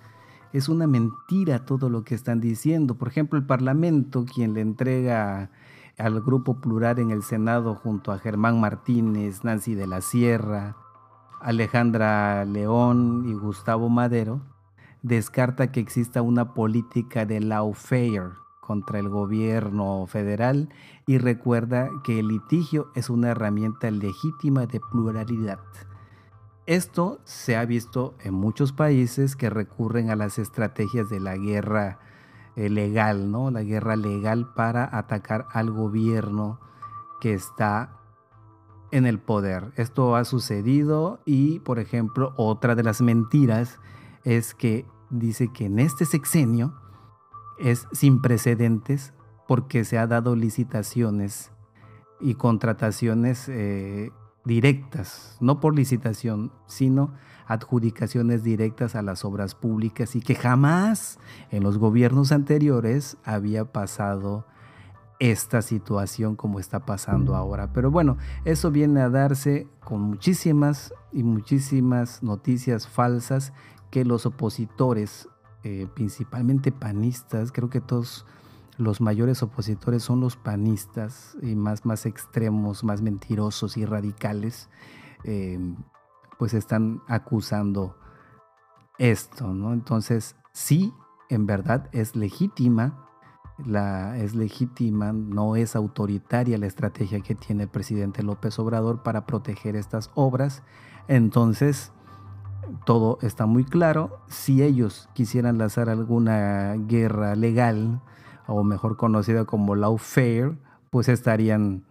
Es 0.54 0.70
una 0.70 0.88
mentira 0.88 1.66
todo 1.66 1.90
lo 1.90 2.06
que 2.06 2.16
están 2.16 2.40
diciendo. 2.40 2.96
Por 2.96 3.10
ejemplo, 3.10 3.38
el 3.38 3.46
Parlamento, 3.46 4.24
quien 4.24 4.54
le 4.54 4.62
entrega 4.62 5.52
al 6.00 6.22
grupo 6.22 6.56
plural 6.62 6.98
en 6.98 7.12
el 7.12 7.24
Senado 7.24 7.76
junto 7.76 8.12
a 8.12 8.20
Germán 8.20 8.60
Martínez, 8.60 9.44
Nancy 9.44 9.76
de 9.76 9.86
la 9.86 10.02
Sierra, 10.02 10.78
Alejandra 11.42 12.46
León 12.46 13.26
y 13.28 13.34
Gustavo 13.34 13.90
Madero, 13.90 14.42
descarta 15.04 15.72
que 15.72 15.82
exista 15.82 16.22
una 16.22 16.54
política 16.54 17.26
de 17.26 17.42
lawfare 17.42 18.32
contra 18.62 19.00
el 19.00 19.10
gobierno 19.10 20.06
federal 20.08 20.70
y 21.06 21.18
recuerda 21.18 21.90
que 22.04 22.20
el 22.20 22.30
litigio 22.30 22.92
es 22.96 23.10
una 23.10 23.30
herramienta 23.30 23.92
legítima 23.92 24.68
de 24.68 24.80
pluralidad. 24.80 25.60
Esto 26.66 27.20
se 27.24 27.58
ha 27.58 27.66
visto 27.66 28.14
en 28.24 28.36
muchos 28.36 28.72
países 28.72 29.36
que 29.36 29.50
recurren 29.50 30.12
a 30.12 30.16
las 30.16 30.38
estrategias 30.38 31.10
de 31.10 31.20
la 31.20 31.36
guerra 31.36 32.00
legal, 32.68 33.32
¿no? 33.32 33.52
La 33.52 33.64
guerra 33.64 33.96
legal 33.96 34.52
para 34.54 34.98
atacar 34.98 35.46
al 35.54 35.72
gobierno 35.72 36.60
que 37.22 37.34
está 37.34 38.00
en 38.92 39.06
el 39.06 39.20
poder. 39.20 39.72
Esto 39.76 40.16
ha 40.16 40.26
sucedido 40.26 41.22
y, 41.26 41.60
por 41.60 41.80
ejemplo, 41.80 42.34
otra 42.36 42.76
de 42.76 42.84
las 42.84 43.02
mentiras 43.02 43.80
es 44.24 44.54
que 44.54 44.86
dice 45.10 45.52
que 45.54 45.66
en 45.66 45.80
este 45.80 46.06
sexenio 46.06 46.74
es 47.60 47.88
sin 47.92 48.22
precedentes 48.22 49.14
porque 49.48 49.84
se 49.84 49.98
ha 49.98 50.08
dado 50.08 50.36
licitaciones 50.36 51.52
y 52.20 52.36
contrataciones 52.36 53.48
eh, 53.50 54.12
directas, 54.50 55.38
no 55.40 55.60
por 55.60 55.76
licitación, 55.76 56.52
sino 56.66 57.14
adjudicaciones 57.46 58.44
directas 58.44 58.96
a 58.96 59.04
las 59.04 59.24
obras 59.24 59.54
públicas 59.54 60.16
y 60.16 60.22
que 60.22 60.34
jamás 60.34 61.20
en 61.52 61.64
los 61.64 61.78
gobiernos 61.78 62.32
anteriores 62.32 63.18
había 63.24 63.72
pasado 63.72 64.46
esta 65.20 65.62
situación 65.62 66.36
como 66.36 66.60
está 66.60 66.80
pasando 66.80 67.36
ahora. 67.36 67.72
Pero 67.74 67.92
bueno, 67.92 68.18
eso 68.44 68.72
viene 68.72 69.02
a 69.02 69.10
darse 69.10 69.68
con 69.84 70.02
muchísimas 70.02 70.94
y 71.14 71.24
muchísimas 71.24 72.24
noticias 72.24 72.88
falsas 72.88 73.54
que 73.92 74.04
los 74.04 74.26
opositores, 74.26 75.30
eh, 75.64 75.88
principalmente 75.94 76.72
panistas, 76.72 77.52
creo 77.52 77.70
que 77.70 77.82
todos 77.82 78.26
los 78.80 79.02
mayores 79.02 79.44
opositores 79.44 80.04
son 80.04 80.22
los 80.22 80.38
panistas 80.38 81.38
y 81.42 81.54
más, 81.56 81.86
más 81.86 82.06
extremos, 82.06 82.86
más 82.86 83.02
mentirosos 83.02 83.76
y 83.76 83.86
radicales, 83.86 84.70
eh, 85.26 85.60
pues 86.38 86.54
están 86.54 87.02
acusando 87.08 87.98
esto, 88.98 89.54
¿no? 89.54 89.74
Entonces, 89.74 90.38
sí, 90.54 90.94
en 91.28 91.46
verdad 91.46 91.90
es 91.92 92.16
legítima, 92.16 93.06
la, 93.66 94.18
es 94.18 94.34
legítima, 94.34 95.12
no 95.12 95.58
es 95.58 95.76
autoritaria 95.76 96.58
la 96.58 96.68
estrategia 96.68 97.20
que 97.20 97.36
tiene 97.36 97.64
el 97.64 97.70
presidente 97.70 98.24
López 98.24 98.58
Obrador 98.60 99.04
para 99.04 99.26
proteger 99.26 99.76
estas 99.76 100.10
obras. 100.16 100.64
Entonces, 101.10 101.92
todo 102.86 103.20
está 103.22 103.46
muy 103.46 103.66
claro. 103.66 104.22
Si 104.30 104.64
ellos 104.64 105.10
quisieran 105.14 105.58
lanzar 105.58 105.90
alguna 105.90 106.76
guerra 106.88 107.36
legal, 107.36 108.02
o 108.50 108.64
mejor 108.64 108.98
conocida 108.98 109.46
como 109.46 109.76
lawfare, 109.76 110.58
pues 110.90 111.08
estarían 111.08 111.86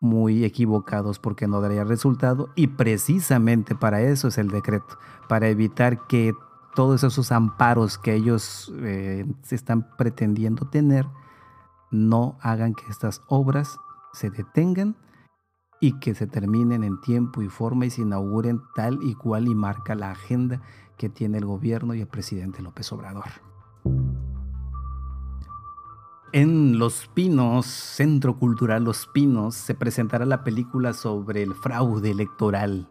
muy 0.00 0.44
equivocados 0.44 1.18
porque 1.18 1.46
no 1.46 1.60
daría 1.60 1.84
resultado 1.84 2.48
y 2.56 2.68
precisamente 2.68 3.74
para 3.74 4.00
eso 4.02 4.28
es 4.28 4.38
el 4.38 4.48
decreto, 4.48 4.98
para 5.28 5.48
evitar 5.48 6.06
que 6.06 6.32
todos 6.74 7.04
esos 7.04 7.30
amparos 7.30 7.98
que 7.98 8.14
ellos 8.14 8.72
eh, 8.78 9.26
están 9.50 9.88
pretendiendo 9.96 10.66
tener 10.66 11.06
no 11.90 12.36
hagan 12.40 12.74
que 12.74 12.84
estas 12.88 13.22
obras 13.28 13.78
se 14.12 14.30
detengan 14.30 14.96
y 15.80 15.98
que 15.98 16.14
se 16.14 16.26
terminen 16.26 16.84
en 16.84 17.00
tiempo 17.00 17.42
y 17.42 17.48
forma 17.48 17.86
y 17.86 17.90
se 17.90 18.02
inauguren 18.02 18.62
tal 18.74 18.98
y 19.02 19.14
cual 19.14 19.48
y 19.48 19.54
marca 19.54 19.94
la 19.94 20.12
agenda 20.12 20.62
que 20.96 21.08
tiene 21.08 21.38
el 21.38 21.44
gobierno 21.44 21.94
y 21.94 22.00
el 22.00 22.06
presidente 22.06 22.62
López 22.62 22.92
Obrador. 22.92 23.51
En 26.34 26.78
Los 26.78 27.08
Pinos, 27.08 27.66
Centro 27.66 28.38
Cultural 28.38 28.84
Los 28.84 29.06
Pinos, 29.06 29.54
se 29.54 29.74
presentará 29.74 30.24
la 30.24 30.44
película 30.44 30.94
sobre 30.94 31.42
el 31.42 31.52
fraude 31.52 32.10
electoral 32.10 32.88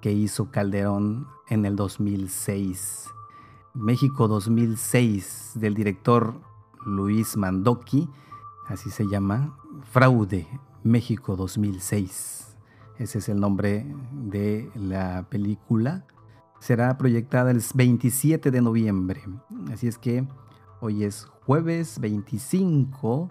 que 0.00 0.12
hizo 0.12 0.50
Calderón 0.50 1.26
en 1.50 1.66
el 1.66 1.76
2006. 1.76 3.10
México 3.74 4.28
2006, 4.28 5.52
del 5.56 5.74
director 5.74 6.40
Luis 6.86 7.36
Mandoki, 7.36 8.08
así 8.66 8.88
se 8.88 9.04
llama, 9.08 9.58
Fraude 9.92 10.48
México 10.82 11.36
2006. 11.36 12.56
Ese 12.98 13.18
es 13.18 13.28
el 13.28 13.40
nombre 13.40 13.84
de 14.10 14.70
la 14.74 15.26
película. 15.28 16.06
Será 16.60 16.96
proyectada 16.96 17.50
el 17.50 17.62
27 17.74 18.50
de 18.50 18.62
noviembre. 18.62 19.22
Así 19.70 19.86
es 19.86 19.98
que 19.98 20.26
Hoy 20.86 21.04
es 21.04 21.24
jueves 21.46 21.98
25, 21.98 23.30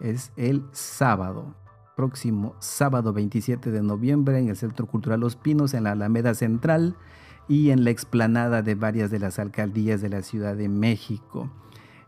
es 0.00 0.32
el 0.34 0.64
sábado. 0.72 1.54
próximo 1.96 2.56
sábado 2.58 3.12
27 3.12 3.70
de 3.70 3.80
noviembre 3.80 4.40
en 4.40 4.48
el 4.48 4.56
Centro 4.56 4.86
Cultural 4.86 5.20
Los 5.20 5.36
Pinos, 5.36 5.72
en 5.72 5.84
la 5.84 5.92
Alameda 5.92 6.34
Central 6.34 6.96
y 7.46 7.70
en 7.70 7.84
la 7.84 7.90
explanada 7.90 8.62
de 8.62 8.74
varias 8.74 9.12
de 9.12 9.20
las 9.20 9.38
alcaldías 9.38 10.00
de 10.00 10.08
la 10.08 10.22
Ciudad 10.22 10.56
de 10.56 10.68
México. 10.68 11.48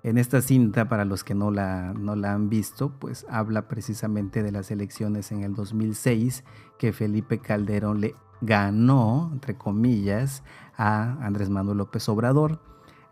En 0.03 0.19
esta 0.19 0.43
cinta, 0.43 0.89
para 0.89 1.05
los 1.05 1.23
que 1.23 1.37
no 1.37 1.53
la, 1.53 1.95
no 1.95 2.17
la 2.17 2.33
han 2.33 2.49
visto, 2.49 2.91
pues 2.99 3.27
habla 3.31 3.69
precisamente 3.69 4.43
de 4.43 4.51
las 4.51 4.73
elecciones 4.73 5.31
en 5.31 5.45
el 5.45 5.55
2006 5.55 6.43
que 6.77 6.93
Felipe 6.93 7.39
Calderón 7.39 8.01
le 8.01 8.17
ganó, 8.41 9.31
entre 9.33 9.57
comillas, 9.57 10.43
a 10.77 11.25
Andrés 11.25 11.51
Manuel 11.51 11.79
López 11.79 12.09
Obrador 12.09 12.59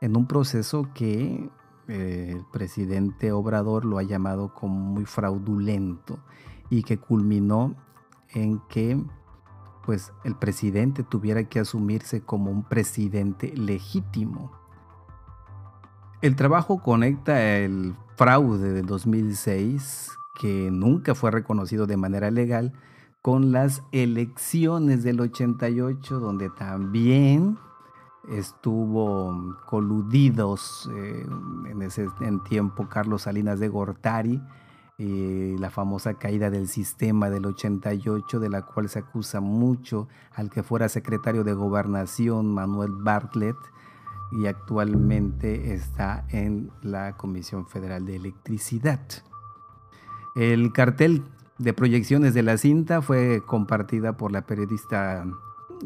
en 0.01 0.17
un 0.17 0.27
proceso 0.27 0.89
que 0.95 1.51
eh, 1.89 2.33
el 2.37 2.45
presidente 2.53 3.33
Obrador 3.33 3.85
lo 3.85 3.99
ha 3.99 4.03
llamado 4.03 4.53
como 4.53 4.79
muy 4.79 5.05
fraudulento 5.05 6.19
y 6.71 6.83
que 6.83 6.99
culminó 6.99 7.75
en 8.35 8.61
que 8.69 9.03
pues 9.85 10.13
el 10.23 10.35
presidente 10.35 11.03
tuviera 11.03 11.45
que 11.45 11.61
asumirse 11.61 12.21
como 12.21 12.51
un 12.51 12.63
presidente 12.63 13.55
legítimo. 13.57 14.53
El 16.21 16.37
trabajo 16.37 16.83
conecta 16.83 17.57
el 17.57 17.95
fraude 18.17 18.73
del 18.73 18.85
2006, 18.85 20.11
que 20.39 20.71
nunca 20.71 21.15
fue 21.15 21.31
reconocido 21.31 21.87
de 21.87 21.97
manera 21.97 22.31
legal, 22.31 22.75
con 23.23 23.51
las 23.51 23.83
elecciones 23.93 25.05
del 25.05 25.21
88, 25.21 26.21
donde 26.21 26.51
también 26.51 27.57
estuvo 28.31 29.57
coludidos 29.67 30.89
eh, 30.95 31.27
en 31.71 31.83
ese 31.83 32.07
tiempo 32.49 32.89
Carlos 32.89 33.23
Salinas 33.23 33.61
de 33.61 33.69
Gortari, 33.69 34.41
y 34.99 35.57
la 35.59 35.71
famosa 35.71 36.15
caída 36.15 36.51
del 36.51 36.67
sistema 36.67 37.31
del 37.31 37.47
88, 37.47 38.41
de 38.41 38.51
la 38.51 38.63
cual 38.63 38.89
se 38.89 38.99
acusa 38.99 39.41
mucho 39.41 40.09
al 40.35 40.51
que 40.51 40.65
fuera 40.65 40.89
secretario 40.89 41.45
de 41.45 41.53
gobernación, 41.53 42.53
Manuel 42.53 42.91
Bartlett, 42.93 43.57
y 44.33 44.47
actualmente 44.47 45.73
está 45.73 46.27
en 46.31 46.71
la 46.83 47.17
Comisión 47.17 47.67
Federal 47.67 48.05
de 48.07 48.17
Electricidad. 48.17 49.01
El 50.35 50.73
cartel 50.73 51.23
de 51.59 51.73
proyecciones 51.73 52.35
de 52.35 52.43
la 52.43 52.59
cinta 52.59 53.01
fue 53.01 53.43
compartida 53.47 54.17
por 54.17 54.33
la 54.33 54.47
periodista 54.47 55.25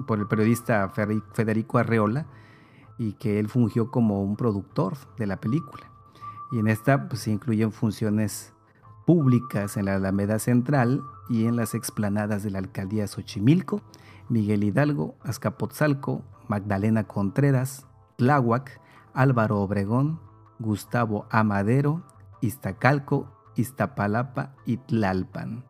por 0.06 0.18
el 0.18 0.26
periodista 0.26 0.88
Federico 0.88 1.78
Arreola 1.78 2.26
y 2.99 3.14
que 3.14 3.38
él 3.38 3.49
fungió 3.49 3.90
como 3.90 4.22
un 4.22 4.37
productor 4.37 4.96
de 5.16 5.26
la 5.26 5.40
película. 5.40 5.90
Y 6.50 6.58
en 6.58 6.68
esta 6.68 7.08
pues, 7.08 7.22
se 7.22 7.30
incluyen 7.30 7.72
funciones 7.72 8.52
públicas 9.06 9.76
en 9.76 9.87
la 9.87 9.96
Alameda 9.96 10.38
Central 10.38 11.02
y 11.28 11.46
en 11.46 11.56
las 11.56 11.75
explanadas 11.75 12.42
de 12.42 12.50
la 12.50 12.58
alcaldía 12.58 13.06
Xochimilco, 13.06 13.82
Miguel 14.28 14.64
Hidalgo, 14.64 15.16
Azcapotzalco, 15.22 16.22
Magdalena 16.49 17.04
Contreras, 17.04 17.87
Tláhuac, 18.16 18.80
Álvaro 19.14 19.61
Obregón, 19.61 20.20
Gustavo 20.58 21.26
Amadero, 21.30 22.02
Iztacalco, 22.40 23.28
Iztapalapa 23.56 24.54
y 24.64 24.76
Tlalpan. 24.78 25.64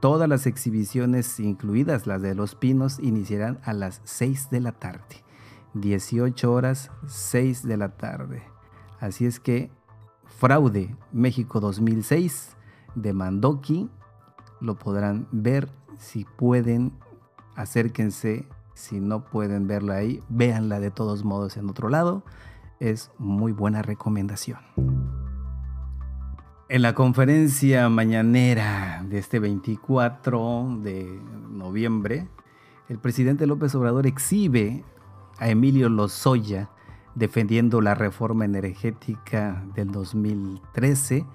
Todas 0.00 0.28
las 0.30 0.46
exhibiciones, 0.46 1.38
incluidas 1.38 2.06
las 2.06 2.22
de 2.22 2.34
Los 2.34 2.54
Pinos, 2.54 2.98
iniciarán 3.00 3.60
a 3.62 3.74
las 3.74 4.00
6 4.04 4.48
de 4.50 4.60
la 4.60 4.72
tarde. 4.72 5.22
18 5.74 6.50
horas, 6.50 6.90
6 7.06 7.66
de 7.66 7.76
la 7.76 7.90
tarde. 7.90 8.42
Así 8.98 9.26
es 9.26 9.38
que 9.40 9.70
Fraude 10.24 10.96
México 11.12 11.60
2006 11.60 12.56
de 12.94 13.12
Mandoki 13.12 13.90
lo 14.60 14.78
podrán 14.78 15.28
ver 15.32 15.68
si 15.98 16.24
pueden, 16.24 16.92
acérquense, 17.54 18.48
si 18.72 19.00
no 19.00 19.26
pueden 19.26 19.66
verla 19.66 19.96
ahí, 19.96 20.22
véanla 20.30 20.80
de 20.80 20.90
todos 20.90 21.24
modos 21.24 21.58
en 21.58 21.68
otro 21.68 21.90
lado. 21.90 22.24
Es 22.78 23.10
muy 23.18 23.52
buena 23.52 23.82
recomendación. 23.82 24.60
En 26.70 26.82
la 26.82 26.94
conferencia 26.94 27.88
mañanera 27.88 29.04
de 29.08 29.18
este 29.18 29.40
24 29.40 30.78
de 30.84 31.20
noviembre, 31.50 32.28
el 32.88 33.00
presidente 33.00 33.48
López 33.48 33.74
Obrador 33.74 34.06
exhibe 34.06 34.84
a 35.38 35.48
Emilio 35.48 35.88
Lozoya 35.88 36.70
defendiendo 37.16 37.80
la 37.80 37.96
reforma 37.96 38.44
energética 38.44 39.64
del 39.74 39.90
2013 39.90 41.26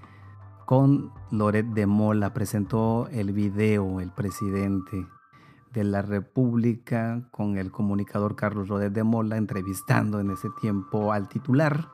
con 0.64 1.12
Loret 1.32 1.66
de 1.66 1.86
Mola. 1.86 2.34
Presentó 2.34 3.10
el 3.12 3.34
video 3.34 4.00
el 4.00 4.14
presidente 4.14 5.06
de 5.74 5.84
la 5.84 6.02
República 6.02 7.28
con 7.32 7.58
el 7.58 7.72
comunicador 7.72 8.38
Carlos 8.38 8.70
Loret 8.70 8.94
de 8.94 9.04
Mola 9.04 9.36
entrevistando 9.36 10.22
en 10.22 10.32
ese 10.32 10.48
tiempo 10.62 11.12
al 11.12 11.28
titular 11.28 11.90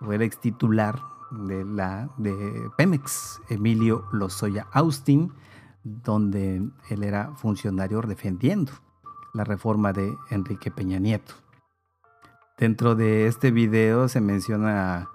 o 0.00 0.10
el 0.10 0.22
ex 0.22 0.40
titular 0.40 1.17
de 1.30 1.64
la 1.64 2.10
de 2.16 2.70
Pemex, 2.76 3.40
Emilio 3.48 4.04
Lozoya 4.12 4.66
Austin, 4.72 5.32
donde 5.84 6.68
él 6.88 7.04
era 7.04 7.34
funcionario 7.36 8.00
defendiendo 8.02 8.72
la 9.34 9.44
reforma 9.44 9.92
de 9.92 10.16
Enrique 10.30 10.70
Peña 10.70 10.98
Nieto. 10.98 11.34
Dentro 12.58 12.94
de 12.94 13.26
este 13.26 13.50
video 13.50 14.08
se 14.08 14.20
menciona 14.20 15.10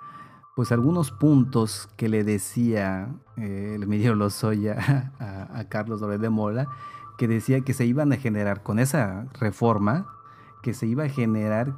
pues 0.56 0.71
algunos 0.71 1.12
puntos 1.12 1.89
que 1.97 2.10
le 2.10 2.23
decía 2.23 3.13
eh, 3.38 3.78
Emilio 3.82 4.15
Lozoya 4.15 5.12
a, 5.19 5.60
a 5.60 5.67
Carlos 5.67 6.02
López 6.02 6.21
de 6.21 6.30
Mola, 6.30 6.67
que 7.17 7.28
decía 7.28 7.62
que 7.62 7.73
se 7.73 7.86
iban 7.86 8.13
a 8.13 8.17
generar 8.17 8.63
con 8.63 8.80
esa 8.80 9.28
reforma, 9.39 10.08
que 10.62 10.73
se 10.73 10.88
iba 10.88 11.06
a 11.06 11.10
generar 11.10 11.76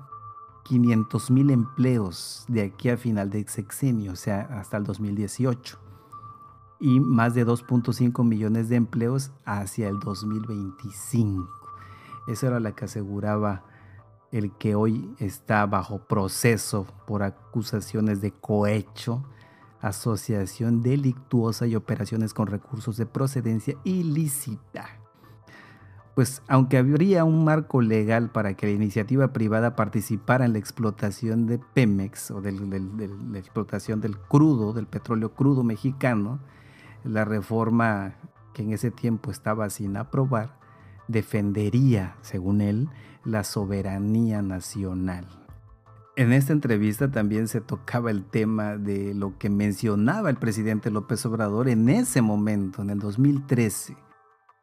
500 0.65 1.31
mil 1.31 1.51
empleos 1.51 2.43
de 2.47 2.63
aquí 2.63 2.89
a 2.89 2.97
final 2.97 3.29
de 3.29 3.47
sexenio, 3.47 4.13
o 4.13 4.15
sea, 4.15 4.41
hasta 4.51 4.77
el 4.77 4.83
2018, 4.83 5.77
y 6.79 6.99
más 6.99 7.35
de 7.35 7.45
2.5 7.45 8.25
millones 8.25 8.67
de 8.67 8.75
empleos 8.75 9.31
hacia 9.45 9.87
el 9.87 9.99
2025. 9.99 11.47
Eso 12.27 12.47
era 12.47 12.59
la 12.59 12.73
que 12.73 12.85
aseguraba 12.85 13.63
el 14.31 14.51
que 14.53 14.73
hoy 14.75 15.13
está 15.19 15.65
bajo 15.67 15.99
proceso 15.99 16.87
por 17.05 17.21
acusaciones 17.21 18.19
de 18.21 18.31
cohecho, 18.31 19.23
asociación 19.81 20.81
delictuosa 20.81 21.67
y 21.67 21.75
operaciones 21.75 22.33
con 22.33 22.47
recursos 22.47 22.97
de 22.97 23.05
procedencia 23.05 23.75
ilícita 23.83 25.04
pues 26.15 26.41
aunque 26.47 26.77
habría 26.77 27.25
un 27.25 27.43
marco 27.43 27.81
legal 27.81 28.29
para 28.29 28.53
que 28.53 28.67
la 28.67 28.71
iniciativa 28.71 29.33
privada 29.33 29.75
participara 29.75 30.45
en 30.45 30.53
la 30.53 30.59
explotación 30.59 31.45
de 31.45 31.59
Pemex 31.59 32.31
o 32.31 32.41
de 32.41 32.53
la 32.53 33.37
explotación 33.37 33.99
del 33.99 34.17
crudo, 34.17 34.71
del 34.71 34.87
petróleo 34.87 35.33
crudo 35.33 35.65
mexicano, 35.65 36.39
la 37.03 37.25
reforma 37.25 38.15
que 38.53 38.63
en 38.63 38.71
ese 38.71 38.91
tiempo 38.91 39.29
estaba 39.29 39.69
sin 39.69 39.97
aprobar, 39.97 40.57
defendería, 41.09 42.15
según 42.21 42.61
él, 42.61 42.89
la 43.25 43.43
soberanía 43.43 44.41
nacional. 44.41 45.27
En 46.15 46.31
esta 46.31 46.53
entrevista 46.53 47.11
también 47.11 47.49
se 47.49 47.59
tocaba 47.59 48.09
el 48.09 48.23
tema 48.23 48.77
de 48.77 49.13
lo 49.13 49.37
que 49.37 49.49
mencionaba 49.49 50.29
el 50.29 50.37
presidente 50.37 50.89
López 50.91 51.25
Obrador 51.25 51.67
en 51.67 51.89
ese 51.89 52.21
momento, 52.21 52.81
en 52.81 52.89
el 52.89 52.99
2013 52.99 54.04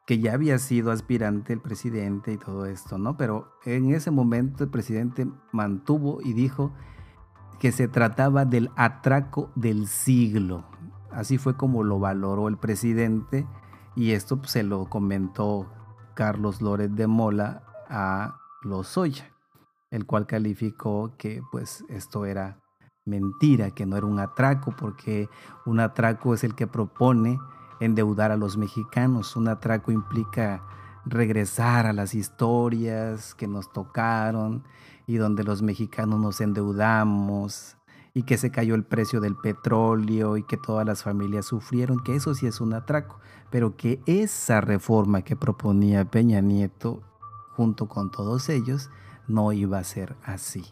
que 0.06 0.18
ya 0.18 0.34
había 0.34 0.58
sido 0.58 0.90
aspirante 0.90 1.52
el 1.52 1.60
presidente 1.60 2.32
y 2.32 2.38
todo 2.38 2.66
esto, 2.66 2.98
¿no? 2.98 3.16
Pero 3.16 3.52
en 3.64 3.94
ese 3.94 4.10
momento 4.10 4.64
el 4.64 4.70
presidente 4.70 5.28
mantuvo 5.52 6.20
y 6.22 6.32
dijo 6.32 6.72
que 7.60 7.70
se 7.70 7.86
trataba 7.86 8.44
del 8.44 8.70
atraco 8.76 9.50
del 9.54 9.86
siglo. 9.86 10.64
Así 11.10 11.38
fue 11.38 11.56
como 11.56 11.84
lo 11.84 12.00
valoró 12.00 12.48
el 12.48 12.56
presidente 12.56 13.46
y 13.94 14.12
esto 14.12 14.38
pues, 14.38 14.50
se 14.50 14.62
lo 14.64 14.86
comentó 14.86 15.70
Carlos 16.14 16.60
Lórez 16.60 16.90
de 16.94 17.06
Mola 17.06 17.62
a 17.88 18.38
Lozoya, 18.62 19.30
el 19.90 20.06
cual 20.06 20.26
calificó 20.26 21.14
que 21.16 21.42
pues 21.52 21.84
esto 21.88 22.26
era 22.26 22.58
mentira, 23.04 23.70
que 23.70 23.86
no 23.86 23.96
era 23.96 24.06
un 24.06 24.18
atraco, 24.18 24.74
porque 24.76 25.28
un 25.66 25.80
atraco 25.80 26.34
es 26.34 26.44
el 26.44 26.54
que 26.54 26.66
propone 26.66 27.38
endeudar 27.84 28.30
a 28.30 28.36
los 28.36 28.56
mexicanos. 28.56 29.36
Un 29.36 29.48
atraco 29.48 29.92
implica 29.92 30.62
regresar 31.04 31.86
a 31.86 31.92
las 31.92 32.14
historias 32.14 33.34
que 33.34 33.48
nos 33.48 33.72
tocaron 33.72 34.64
y 35.06 35.16
donde 35.16 35.44
los 35.44 35.62
mexicanos 35.62 36.20
nos 36.20 36.40
endeudamos 36.40 37.76
y 38.14 38.22
que 38.22 38.38
se 38.38 38.50
cayó 38.50 38.74
el 38.74 38.84
precio 38.84 39.20
del 39.20 39.36
petróleo 39.36 40.36
y 40.36 40.44
que 40.44 40.56
todas 40.56 40.86
las 40.86 41.02
familias 41.02 41.46
sufrieron, 41.46 42.02
que 42.02 42.14
eso 42.14 42.34
sí 42.34 42.46
es 42.46 42.60
un 42.60 42.74
atraco, 42.74 43.18
pero 43.50 43.76
que 43.76 44.00
esa 44.06 44.60
reforma 44.60 45.22
que 45.22 45.34
proponía 45.34 46.04
Peña 46.04 46.40
Nieto 46.40 47.02
junto 47.56 47.88
con 47.88 48.10
todos 48.10 48.48
ellos 48.48 48.90
no 49.28 49.52
iba 49.52 49.78
a 49.78 49.84
ser 49.84 50.16
así. 50.24 50.64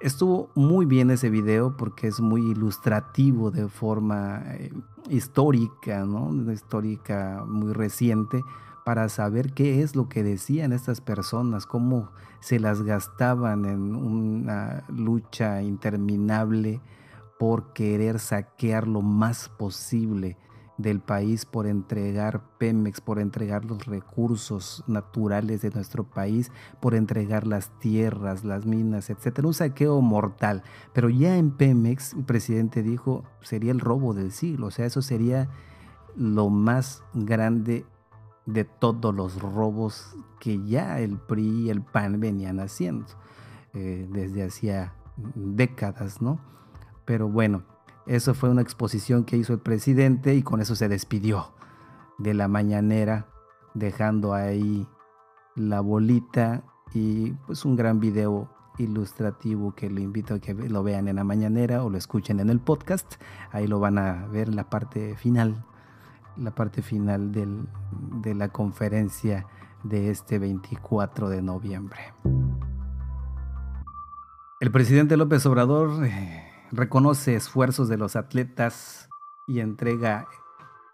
Estuvo 0.00 0.50
muy 0.54 0.86
bien 0.86 1.10
ese 1.10 1.30
video 1.30 1.76
porque 1.76 2.06
es 2.08 2.20
muy 2.20 2.40
ilustrativo 2.50 3.50
de 3.50 3.68
forma 3.68 4.42
eh, 4.46 4.72
histórica, 5.08 6.04
¿no? 6.04 6.52
Histórica 6.52 7.44
muy 7.46 7.72
reciente 7.72 8.42
para 8.84 9.08
saber 9.08 9.52
qué 9.52 9.82
es 9.82 9.96
lo 9.96 10.08
que 10.08 10.22
decían 10.22 10.72
estas 10.72 11.00
personas, 11.00 11.66
cómo 11.66 12.10
se 12.40 12.58
las 12.58 12.82
gastaban 12.82 13.64
en 13.64 13.94
una 13.94 14.84
lucha 14.88 15.62
interminable 15.62 16.80
por 17.38 17.72
querer 17.72 18.18
saquear 18.18 18.88
lo 18.88 19.02
más 19.02 19.48
posible 19.48 20.36
del 20.78 21.00
país, 21.00 21.44
por 21.44 21.66
entregar 21.66 22.42
Pemex, 22.58 23.00
por 23.00 23.18
entregar 23.18 23.64
los 23.64 23.84
recursos 23.84 24.84
naturales 24.86 25.60
de 25.60 25.70
nuestro 25.70 26.04
país, 26.04 26.52
por 26.80 26.94
entregar 26.94 27.46
las 27.46 27.70
tierras, 27.80 28.44
las 28.44 28.64
minas, 28.64 29.10
etcétera. 29.10 29.48
Un 29.48 29.54
saqueo 29.54 30.00
mortal. 30.00 30.62
Pero 30.94 31.10
ya 31.10 31.36
en 31.36 31.50
Pemex, 31.50 32.14
el 32.14 32.24
presidente 32.24 32.82
dijo, 32.82 33.24
sería 33.42 33.72
el 33.72 33.80
robo 33.80 34.14
del 34.14 34.30
siglo. 34.30 34.68
O 34.68 34.70
sea, 34.70 34.86
eso 34.86 35.02
sería 35.02 35.50
lo 36.16 36.48
más 36.48 37.02
grande 37.12 37.84
de 38.46 38.64
todos 38.64 39.14
los 39.14 39.42
robos 39.42 40.16
que 40.40 40.64
ya 40.64 41.00
el 41.00 41.18
PRI 41.18 41.66
y 41.66 41.70
el 41.70 41.82
PAN 41.82 42.18
venían 42.18 42.60
haciendo 42.60 43.06
eh, 43.74 44.08
desde 44.10 44.44
hacía 44.44 44.94
décadas, 45.34 46.22
¿no? 46.22 46.40
Pero 47.04 47.28
bueno, 47.28 47.64
eso 48.08 48.34
fue 48.34 48.48
una 48.48 48.62
exposición 48.62 49.24
que 49.24 49.36
hizo 49.36 49.52
el 49.52 49.60
presidente 49.60 50.34
y 50.34 50.42
con 50.42 50.60
eso 50.60 50.74
se 50.74 50.88
despidió 50.88 51.52
de 52.18 52.34
la 52.34 52.48
mañanera, 52.48 53.28
dejando 53.74 54.34
ahí 54.34 54.88
la 55.54 55.80
bolita 55.80 56.64
y 56.92 57.32
pues 57.46 57.64
un 57.64 57.76
gran 57.76 58.00
video 58.00 58.50
ilustrativo 58.78 59.74
que 59.74 59.90
lo 59.90 60.00
invito 60.00 60.34
a 60.34 60.38
que 60.38 60.54
lo 60.54 60.82
vean 60.82 61.08
en 61.08 61.16
la 61.16 61.24
mañanera 61.24 61.84
o 61.84 61.90
lo 61.90 61.98
escuchen 61.98 62.40
en 62.40 62.50
el 62.50 62.60
podcast. 62.60 63.14
Ahí 63.52 63.66
lo 63.66 63.78
van 63.78 63.98
a 63.98 64.26
ver 64.26 64.48
en 64.48 64.56
la 64.56 64.68
parte 64.70 65.16
final 65.16 65.64
la 66.38 66.52
parte 66.52 66.82
final 66.82 67.32
de 67.32 68.34
la 68.34 68.48
conferencia 68.48 69.46
de 69.82 70.10
este 70.10 70.38
24 70.38 71.28
de 71.28 71.42
noviembre. 71.42 71.98
El 74.60 74.70
presidente 74.72 75.16
López 75.16 75.44
Obrador 75.46 76.04
eh, 76.04 76.47
reconoce 76.72 77.34
esfuerzos 77.34 77.88
de 77.88 77.96
los 77.96 78.16
atletas 78.16 79.08
y 79.46 79.60
entrega 79.60 80.26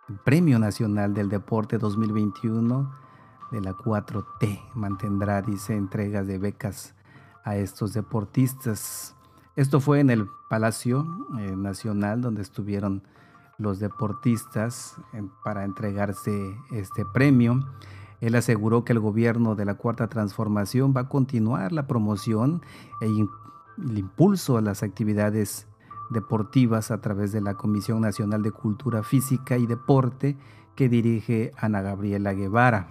el 0.08 0.16
Premio 0.18 0.58
Nacional 0.58 1.14
del 1.14 1.28
Deporte 1.28 1.78
2021 1.78 2.94
de 3.50 3.60
la 3.60 3.72
4T. 3.72 4.60
Mantendrá, 4.74 5.42
dice, 5.42 5.74
entregas 5.74 6.26
de 6.26 6.38
becas 6.38 6.94
a 7.44 7.56
estos 7.56 7.92
deportistas. 7.92 9.16
Esto 9.56 9.80
fue 9.80 10.00
en 10.00 10.10
el 10.10 10.28
Palacio 10.48 11.06
eh, 11.38 11.56
Nacional 11.56 12.20
donde 12.20 12.42
estuvieron 12.42 13.02
los 13.58 13.78
deportistas 13.78 14.96
para 15.44 15.64
entregarse 15.64 16.56
este 16.72 17.04
premio. 17.12 17.60
Él 18.20 18.34
aseguró 18.34 18.84
que 18.84 18.92
el 18.92 19.00
gobierno 19.00 19.54
de 19.54 19.64
la 19.64 19.74
Cuarta 19.74 20.08
Transformación 20.08 20.92
va 20.96 21.02
a 21.02 21.08
continuar 21.08 21.72
la 21.72 21.86
promoción 21.86 22.62
e 23.00 23.08
el 23.78 23.98
impulso 23.98 24.56
a 24.56 24.60
las 24.60 24.82
actividades 24.82 25.66
deportivas 26.10 26.90
a 26.90 27.00
través 27.00 27.32
de 27.32 27.40
la 27.40 27.54
Comisión 27.54 28.00
Nacional 28.00 28.42
de 28.42 28.52
Cultura 28.52 29.02
Física 29.02 29.56
y 29.56 29.66
Deporte 29.66 30.36
que 30.76 30.88
dirige 30.88 31.52
Ana 31.56 31.82
Gabriela 31.82 32.32
Guevara. 32.32 32.88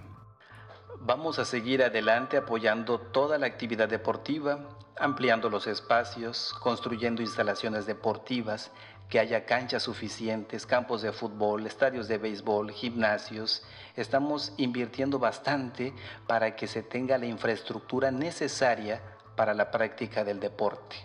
Vamos 1.00 1.38
a 1.38 1.44
seguir 1.44 1.82
adelante 1.82 2.38
apoyando 2.38 2.98
toda 2.98 3.36
la 3.38 3.46
actividad 3.46 3.88
deportiva, 3.88 4.70
ampliando 4.98 5.50
los 5.50 5.66
espacios, 5.66 6.54
construyendo 6.60 7.20
instalaciones 7.20 7.84
deportivas 7.84 8.70
que 9.10 9.20
haya 9.20 9.44
canchas 9.44 9.82
suficientes, 9.82 10.64
campos 10.64 11.02
de 11.02 11.12
fútbol, 11.12 11.66
estadios 11.66 12.08
de 12.08 12.16
béisbol, 12.16 12.70
gimnasios. 12.70 13.62
Estamos 13.96 14.54
invirtiendo 14.56 15.18
bastante 15.18 15.92
para 16.26 16.56
que 16.56 16.66
se 16.66 16.82
tenga 16.82 17.18
la 17.18 17.26
infraestructura 17.26 18.10
necesaria 18.10 19.02
para 19.36 19.54
la 19.54 19.70
práctica 19.70 20.24
del 20.24 20.40
deporte. 20.40 20.96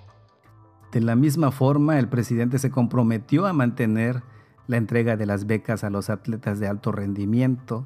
De 0.91 1.01
la 1.01 1.15
misma 1.15 1.51
forma, 1.51 1.99
el 1.99 2.07
presidente 2.07 2.57
se 2.57 2.71
comprometió 2.71 3.45
a 3.45 3.53
mantener 3.53 4.23
la 4.67 4.77
entrega 4.77 5.17
de 5.17 5.25
las 5.25 5.45
becas 5.45 5.83
a 5.83 5.89
los 5.89 6.09
atletas 6.09 6.59
de 6.59 6.67
alto 6.67 6.91
rendimiento. 6.91 7.85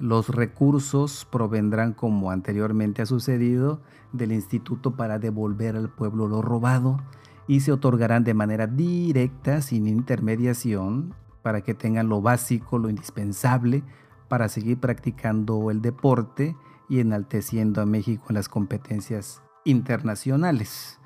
Los 0.00 0.28
recursos 0.28 1.26
provendrán, 1.30 1.92
como 1.92 2.30
anteriormente 2.30 3.02
ha 3.02 3.06
sucedido, 3.06 3.80
del 4.12 4.32
instituto 4.32 4.96
para 4.96 5.18
devolver 5.18 5.76
al 5.76 5.88
pueblo 5.88 6.26
lo 6.26 6.42
robado 6.42 7.00
y 7.46 7.60
se 7.60 7.72
otorgarán 7.72 8.24
de 8.24 8.34
manera 8.34 8.66
directa, 8.66 9.62
sin 9.62 9.86
intermediación, 9.86 11.14
para 11.42 11.60
que 11.60 11.74
tengan 11.74 12.08
lo 12.08 12.20
básico, 12.20 12.78
lo 12.78 12.88
indispensable 12.88 13.82
para 14.28 14.48
seguir 14.48 14.78
practicando 14.78 15.70
el 15.70 15.82
deporte 15.82 16.56
y 16.88 17.00
enalteciendo 17.00 17.82
a 17.82 17.86
México 17.86 18.26
en 18.30 18.36
las 18.36 18.48
competencias 18.48 19.42
internacionales. 19.64 20.98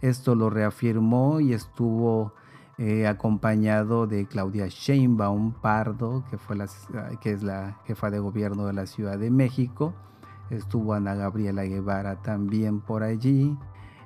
Esto 0.00 0.34
lo 0.34 0.50
reafirmó 0.50 1.40
y 1.40 1.52
estuvo 1.52 2.32
eh, 2.78 3.06
acompañado 3.06 4.06
de 4.06 4.26
Claudia 4.26 4.66
Sheinbaum 4.68 5.52
Pardo, 5.52 6.24
que, 6.30 6.38
fue 6.38 6.56
la, 6.56 6.66
que 7.20 7.30
es 7.30 7.42
la 7.42 7.78
jefa 7.84 8.10
de 8.10 8.18
gobierno 8.18 8.66
de 8.66 8.72
la 8.72 8.86
Ciudad 8.86 9.18
de 9.18 9.30
México. 9.30 9.94
Estuvo 10.50 10.94
Ana 10.94 11.14
Gabriela 11.14 11.64
Guevara 11.64 12.22
también 12.22 12.80
por 12.80 13.02
allí 13.02 13.56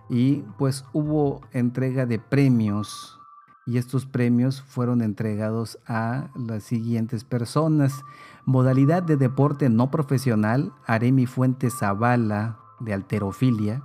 y 0.08 0.44
pues 0.58 0.84
hubo 0.92 1.40
entrega 1.52 2.06
de 2.06 2.18
premios 2.18 3.18
y 3.66 3.78
estos 3.78 4.06
premios 4.06 4.62
fueron 4.62 5.02
entregados 5.02 5.78
a 5.86 6.28
las 6.36 6.62
siguientes 6.62 7.24
personas. 7.24 8.04
Modalidad 8.44 9.02
de 9.02 9.16
deporte 9.16 9.68
no 9.68 9.90
profesional, 9.90 10.72
Aremi 10.86 11.26
Fuentes 11.26 11.78
Zavala 11.78 12.58
de 12.78 12.94
alterofilia. 12.94 13.82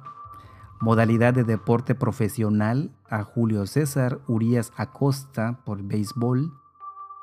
Modalidad 0.82 1.36
de 1.36 1.44
deporte 1.44 1.94
profesional, 1.94 2.90
a 3.08 3.24
Julio 3.24 3.68
César 3.68 4.20
Urias 4.28 4.74
Acosta 4.76 5.60
por 5.64 5.84
béisbol. 5.84 6.52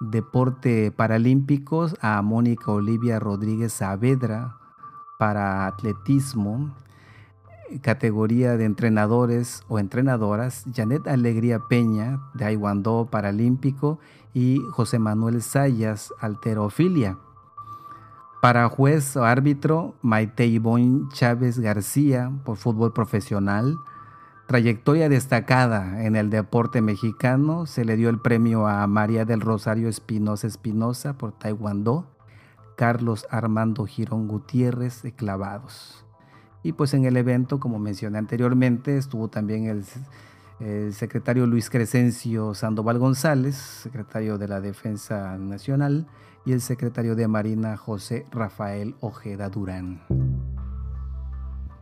Deporte 0.01 0.93
paralímpicos, 0.93 1.97
a 2.01 2.23
Mónica 2.23 2.71
Olivia 2.71 3.19
Rodríguez 3.19 3.73
Saavedra 3.73 4.57
para 5.19 5.67
atletismo 5.67 6.73
categoría 7.83 8.57
de 8.57 8.65
entrenadores 8.65 9.63
o 9.69 9.79
entrenadoras, 9.79 10.65
Janet 10.75 11.07
Alegría 11.07 11.59
Peña 11.69 12.21
de 12.35 12.47
Aiwandó 12.47 13.09
Paralímpico 13.11 13.99
y 14.33 14.59
José 14.71 14.99
Manuel 14.99 15.43
Sayas 15.43 16.13
Alterofilia. 16.21 17.19
Para 18.41 18.69
juez 18.69 19.17
o 19.17 19.25
árbitro, 19.25 19.97
Maite 20.01 20.47
Ivonne 20.47 21.09
Chávez 21.13 21.59
García 21.59 22.31
por 22.45 22.57
fútbol 22.57 22.93
profesional. 22.93 23.77
Trayectoria 24.47 25.09
destacada 25.09 26.05
en 26.05 26.15
el 26.15 26.31
deporte 26.31 26.81
mexicano, 26.81 27.67
se 27.67 27.85
le 27.85 27.97
dio 27.97 28.09
el 28.09 28.21
premio 28.21 28.69
a 28.69 28.87
María 28.87 29.25
del 29.25 29.41
Rosario 29.41 29.89
Espinosa 29.89 30.47
Espinosa 30.47 31.19
por 31.19 31.33
Taekwondo, 31.33 32.07
Carlos 32.77 33.27
Armando 33.29 33.87
Girón 33.87 34.29
Gutiérrez 34.29 35.03
de 35.03 35.13
Clavados. 35.13 36.05
Y 36.63 36.75
pues 36.75 36.95
en 36.95 37.07
el 37.07 37.17
evento, 37.17 37.59
como 37.59 37.81
mencioné 37.81 38.19
anteriormente, 38.19 38.99
estuvo 38.99 39.27
también 39.27 39.67
el, 39.67 39.85
secretario 40.93 41.47
Luis 41.47 41.71
Crescencio 41.71 42.55
Sandoval 42.55 42.99
González, 42.99 43.57
secretario 43.57 44.39
de 44.39 44.49
la 44.49 44.61
Defensa 44.61 45.37
Nacional, 45.39 46.07
y 46.49 46.53
el 46.53 46.63
secretario 46.63 47.15
de 47.15 47.29
Marina 47.29 47.77
José 47.77 48.25
Rafael 48.31 48.95
Ojeda 49.01 49.51
Durán. 49.51 50.01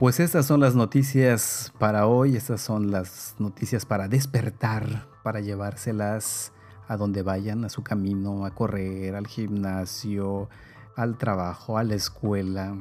Pues 0.01 0.19
estas 0.19 0.47
son 0.47 0.59
las 0.59 0.75
noticias 0.75 1.73
para 1.79 2.09
hoy, 2.09 2.35
estas 2.35 2.63
son 2.63 2.91
las 2.91 3.37
noticias 3.39 3.87
para 3.87 4.09
despertar, 4.09 5.07
para 5.23 5.41
llevárselas 5.41 6.53
a 6.89 6.97
donde 6.97 7.23
vayan, 7.23 7.65
a 7.65 7.69
su 7.69 7.85
camino, 7.85 8.45
a 8.45 8.51
correr, 8.57 9.15
al 9.15 9.29
gimnasio, 9.29 10.49
al 10.97 11.17
trabajo, 11.17 11.79
a 11.79 11.85
la 11.85 11.95
escuela, 11.95 12.75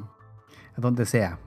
a 0.76 0.82
donde 0.82 1.06
sea. 1.06 1.38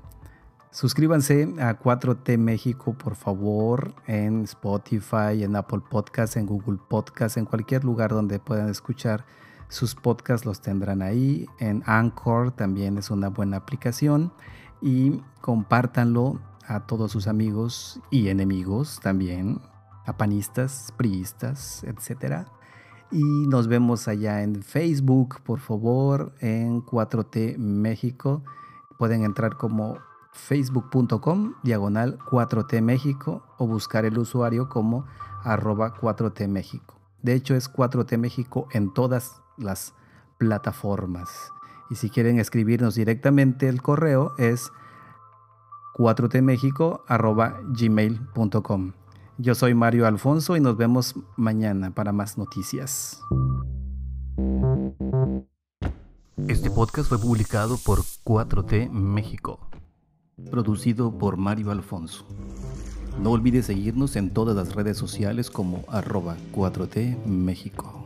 Suscríbanse 0.70 1.53
a 1.59 1.81
4T 1.81 2.38
México, 2.38 2.94
por 2.96 3.16
favor, 3.16 3.92
en 4.07 4.44
Spotify, 4.44 5.42
en 5.42 5.57
Apple 5.57 5.81
Podcasts, 5.90 6.37
en 6.37 6.46
Google 6.46 6.79
Podcasts, 6.88 7.38
en 7.38 7.44
cualquier 7.44 7.83
lugar 7.83 8.11
donde 8.11 8.38
puedan 8.38 8.68
escuchar 8.68 9.24
sus 9.68 9.94
podcasts 9.94 10.46
los 10.46 10.61
tendrán 10.61 11.02
ahí. 11.02 11.46
En 11.59 11.83
Anchor 11.87 12.52
también 12.52 12.98
es 12.98 13.11
una 13.11 13.28
buena 13.28 13.59
aplicación. 13.59 14.33
Y 14.81 15.22
compártanlo 15.40 16.40
a 16.66 16.87
todos 16.87 17.12
sus 17.12 17.26
amigos 17.26 18.00
y 18.11 18.28
enemigos 18.28 19.00
también, 19.02 19.61
a 20.07 20.16
panistas, 20.16 20.92
priistas, 20.96 21.85
etc. 21.85 22.46
Y 23.11 23.22
nos 23.48 23.68
vemos 23.68 24.07
allá 24.07 24.42
en 24.42 24.62
Facebook, 24.62 25.40
por 25.42 25.59
favor, 25.59 26.35
en 26.40 26.83
4T 26.83 27.59
México. 27.59 28.44
Pueden 28.98 29.24
entrar 29.24 29.57
como 29.57 29.98
facebook.com 30.33 31.54
diagonal 31.62 32.18
4T 32.31 32.83
México 32.83 33.42
o 33.59 33.66
buscar 33.66 34.04
el 34.04 34.18
usuario 34.18 34.68
como 34.68 35.07
arroba 35.42 35.94
4T 35.94 36.48
México. 36.48 36.94
De 37.22 37.35
hecho 37.35 37.54
es 37.54 37.72
4T 37.72 38.18
México 38.18 38.68
en 38.72 38.92
todas 38.92 39.42
las 39.59 39.94
plataformas. 40.38 41.29
Y 41.90 41.97
si 41.97 42.11
quieren 42.11 42.38
escribirnos 42.38 42.94
directamente 42.94 43.68
el 43.68 43.83
correo 43.83 44.35
es 44.38 44.71
4tmexico 45.94 47.03
arroba 47.07 47.61
gmail.com. 47.68 48.92
Yo 49.38 49.55
soy 49.55 49.75
Mario 49.75 50.07
Alfonso 50.07 50.57
y 50.57 50.61
nos 50.61 50.77
vemos 50.77 51.14
mañana 51.37 51.92
para 51.92 52.12
más 52.12 52.38
noticias. 52.38 53.21
Este 56.49 56.71
podcast 56.71 57.09
fue 57.09 57.18
publicado 57.18 57.77
por 57.85 58.01
4T 58.25 58.90
México, 58.90 59.61
producido 60.51 61.16
por 61.16 61.37
Mario 61.37 61.71
Alfonso. 61.71 62.27
No 63.21 63.33
olvides 63.33 63.66
seguirnos 63.66 64.16
en 64.16 64.31
todas 64.31 64.57
las 64.57 64.75
redes 64.75 64.97
sociales 64.97 65.51
como 65.51 65.85
arroba 65.88 66.37
4T 66.53 67.25
México. 67.27 67.97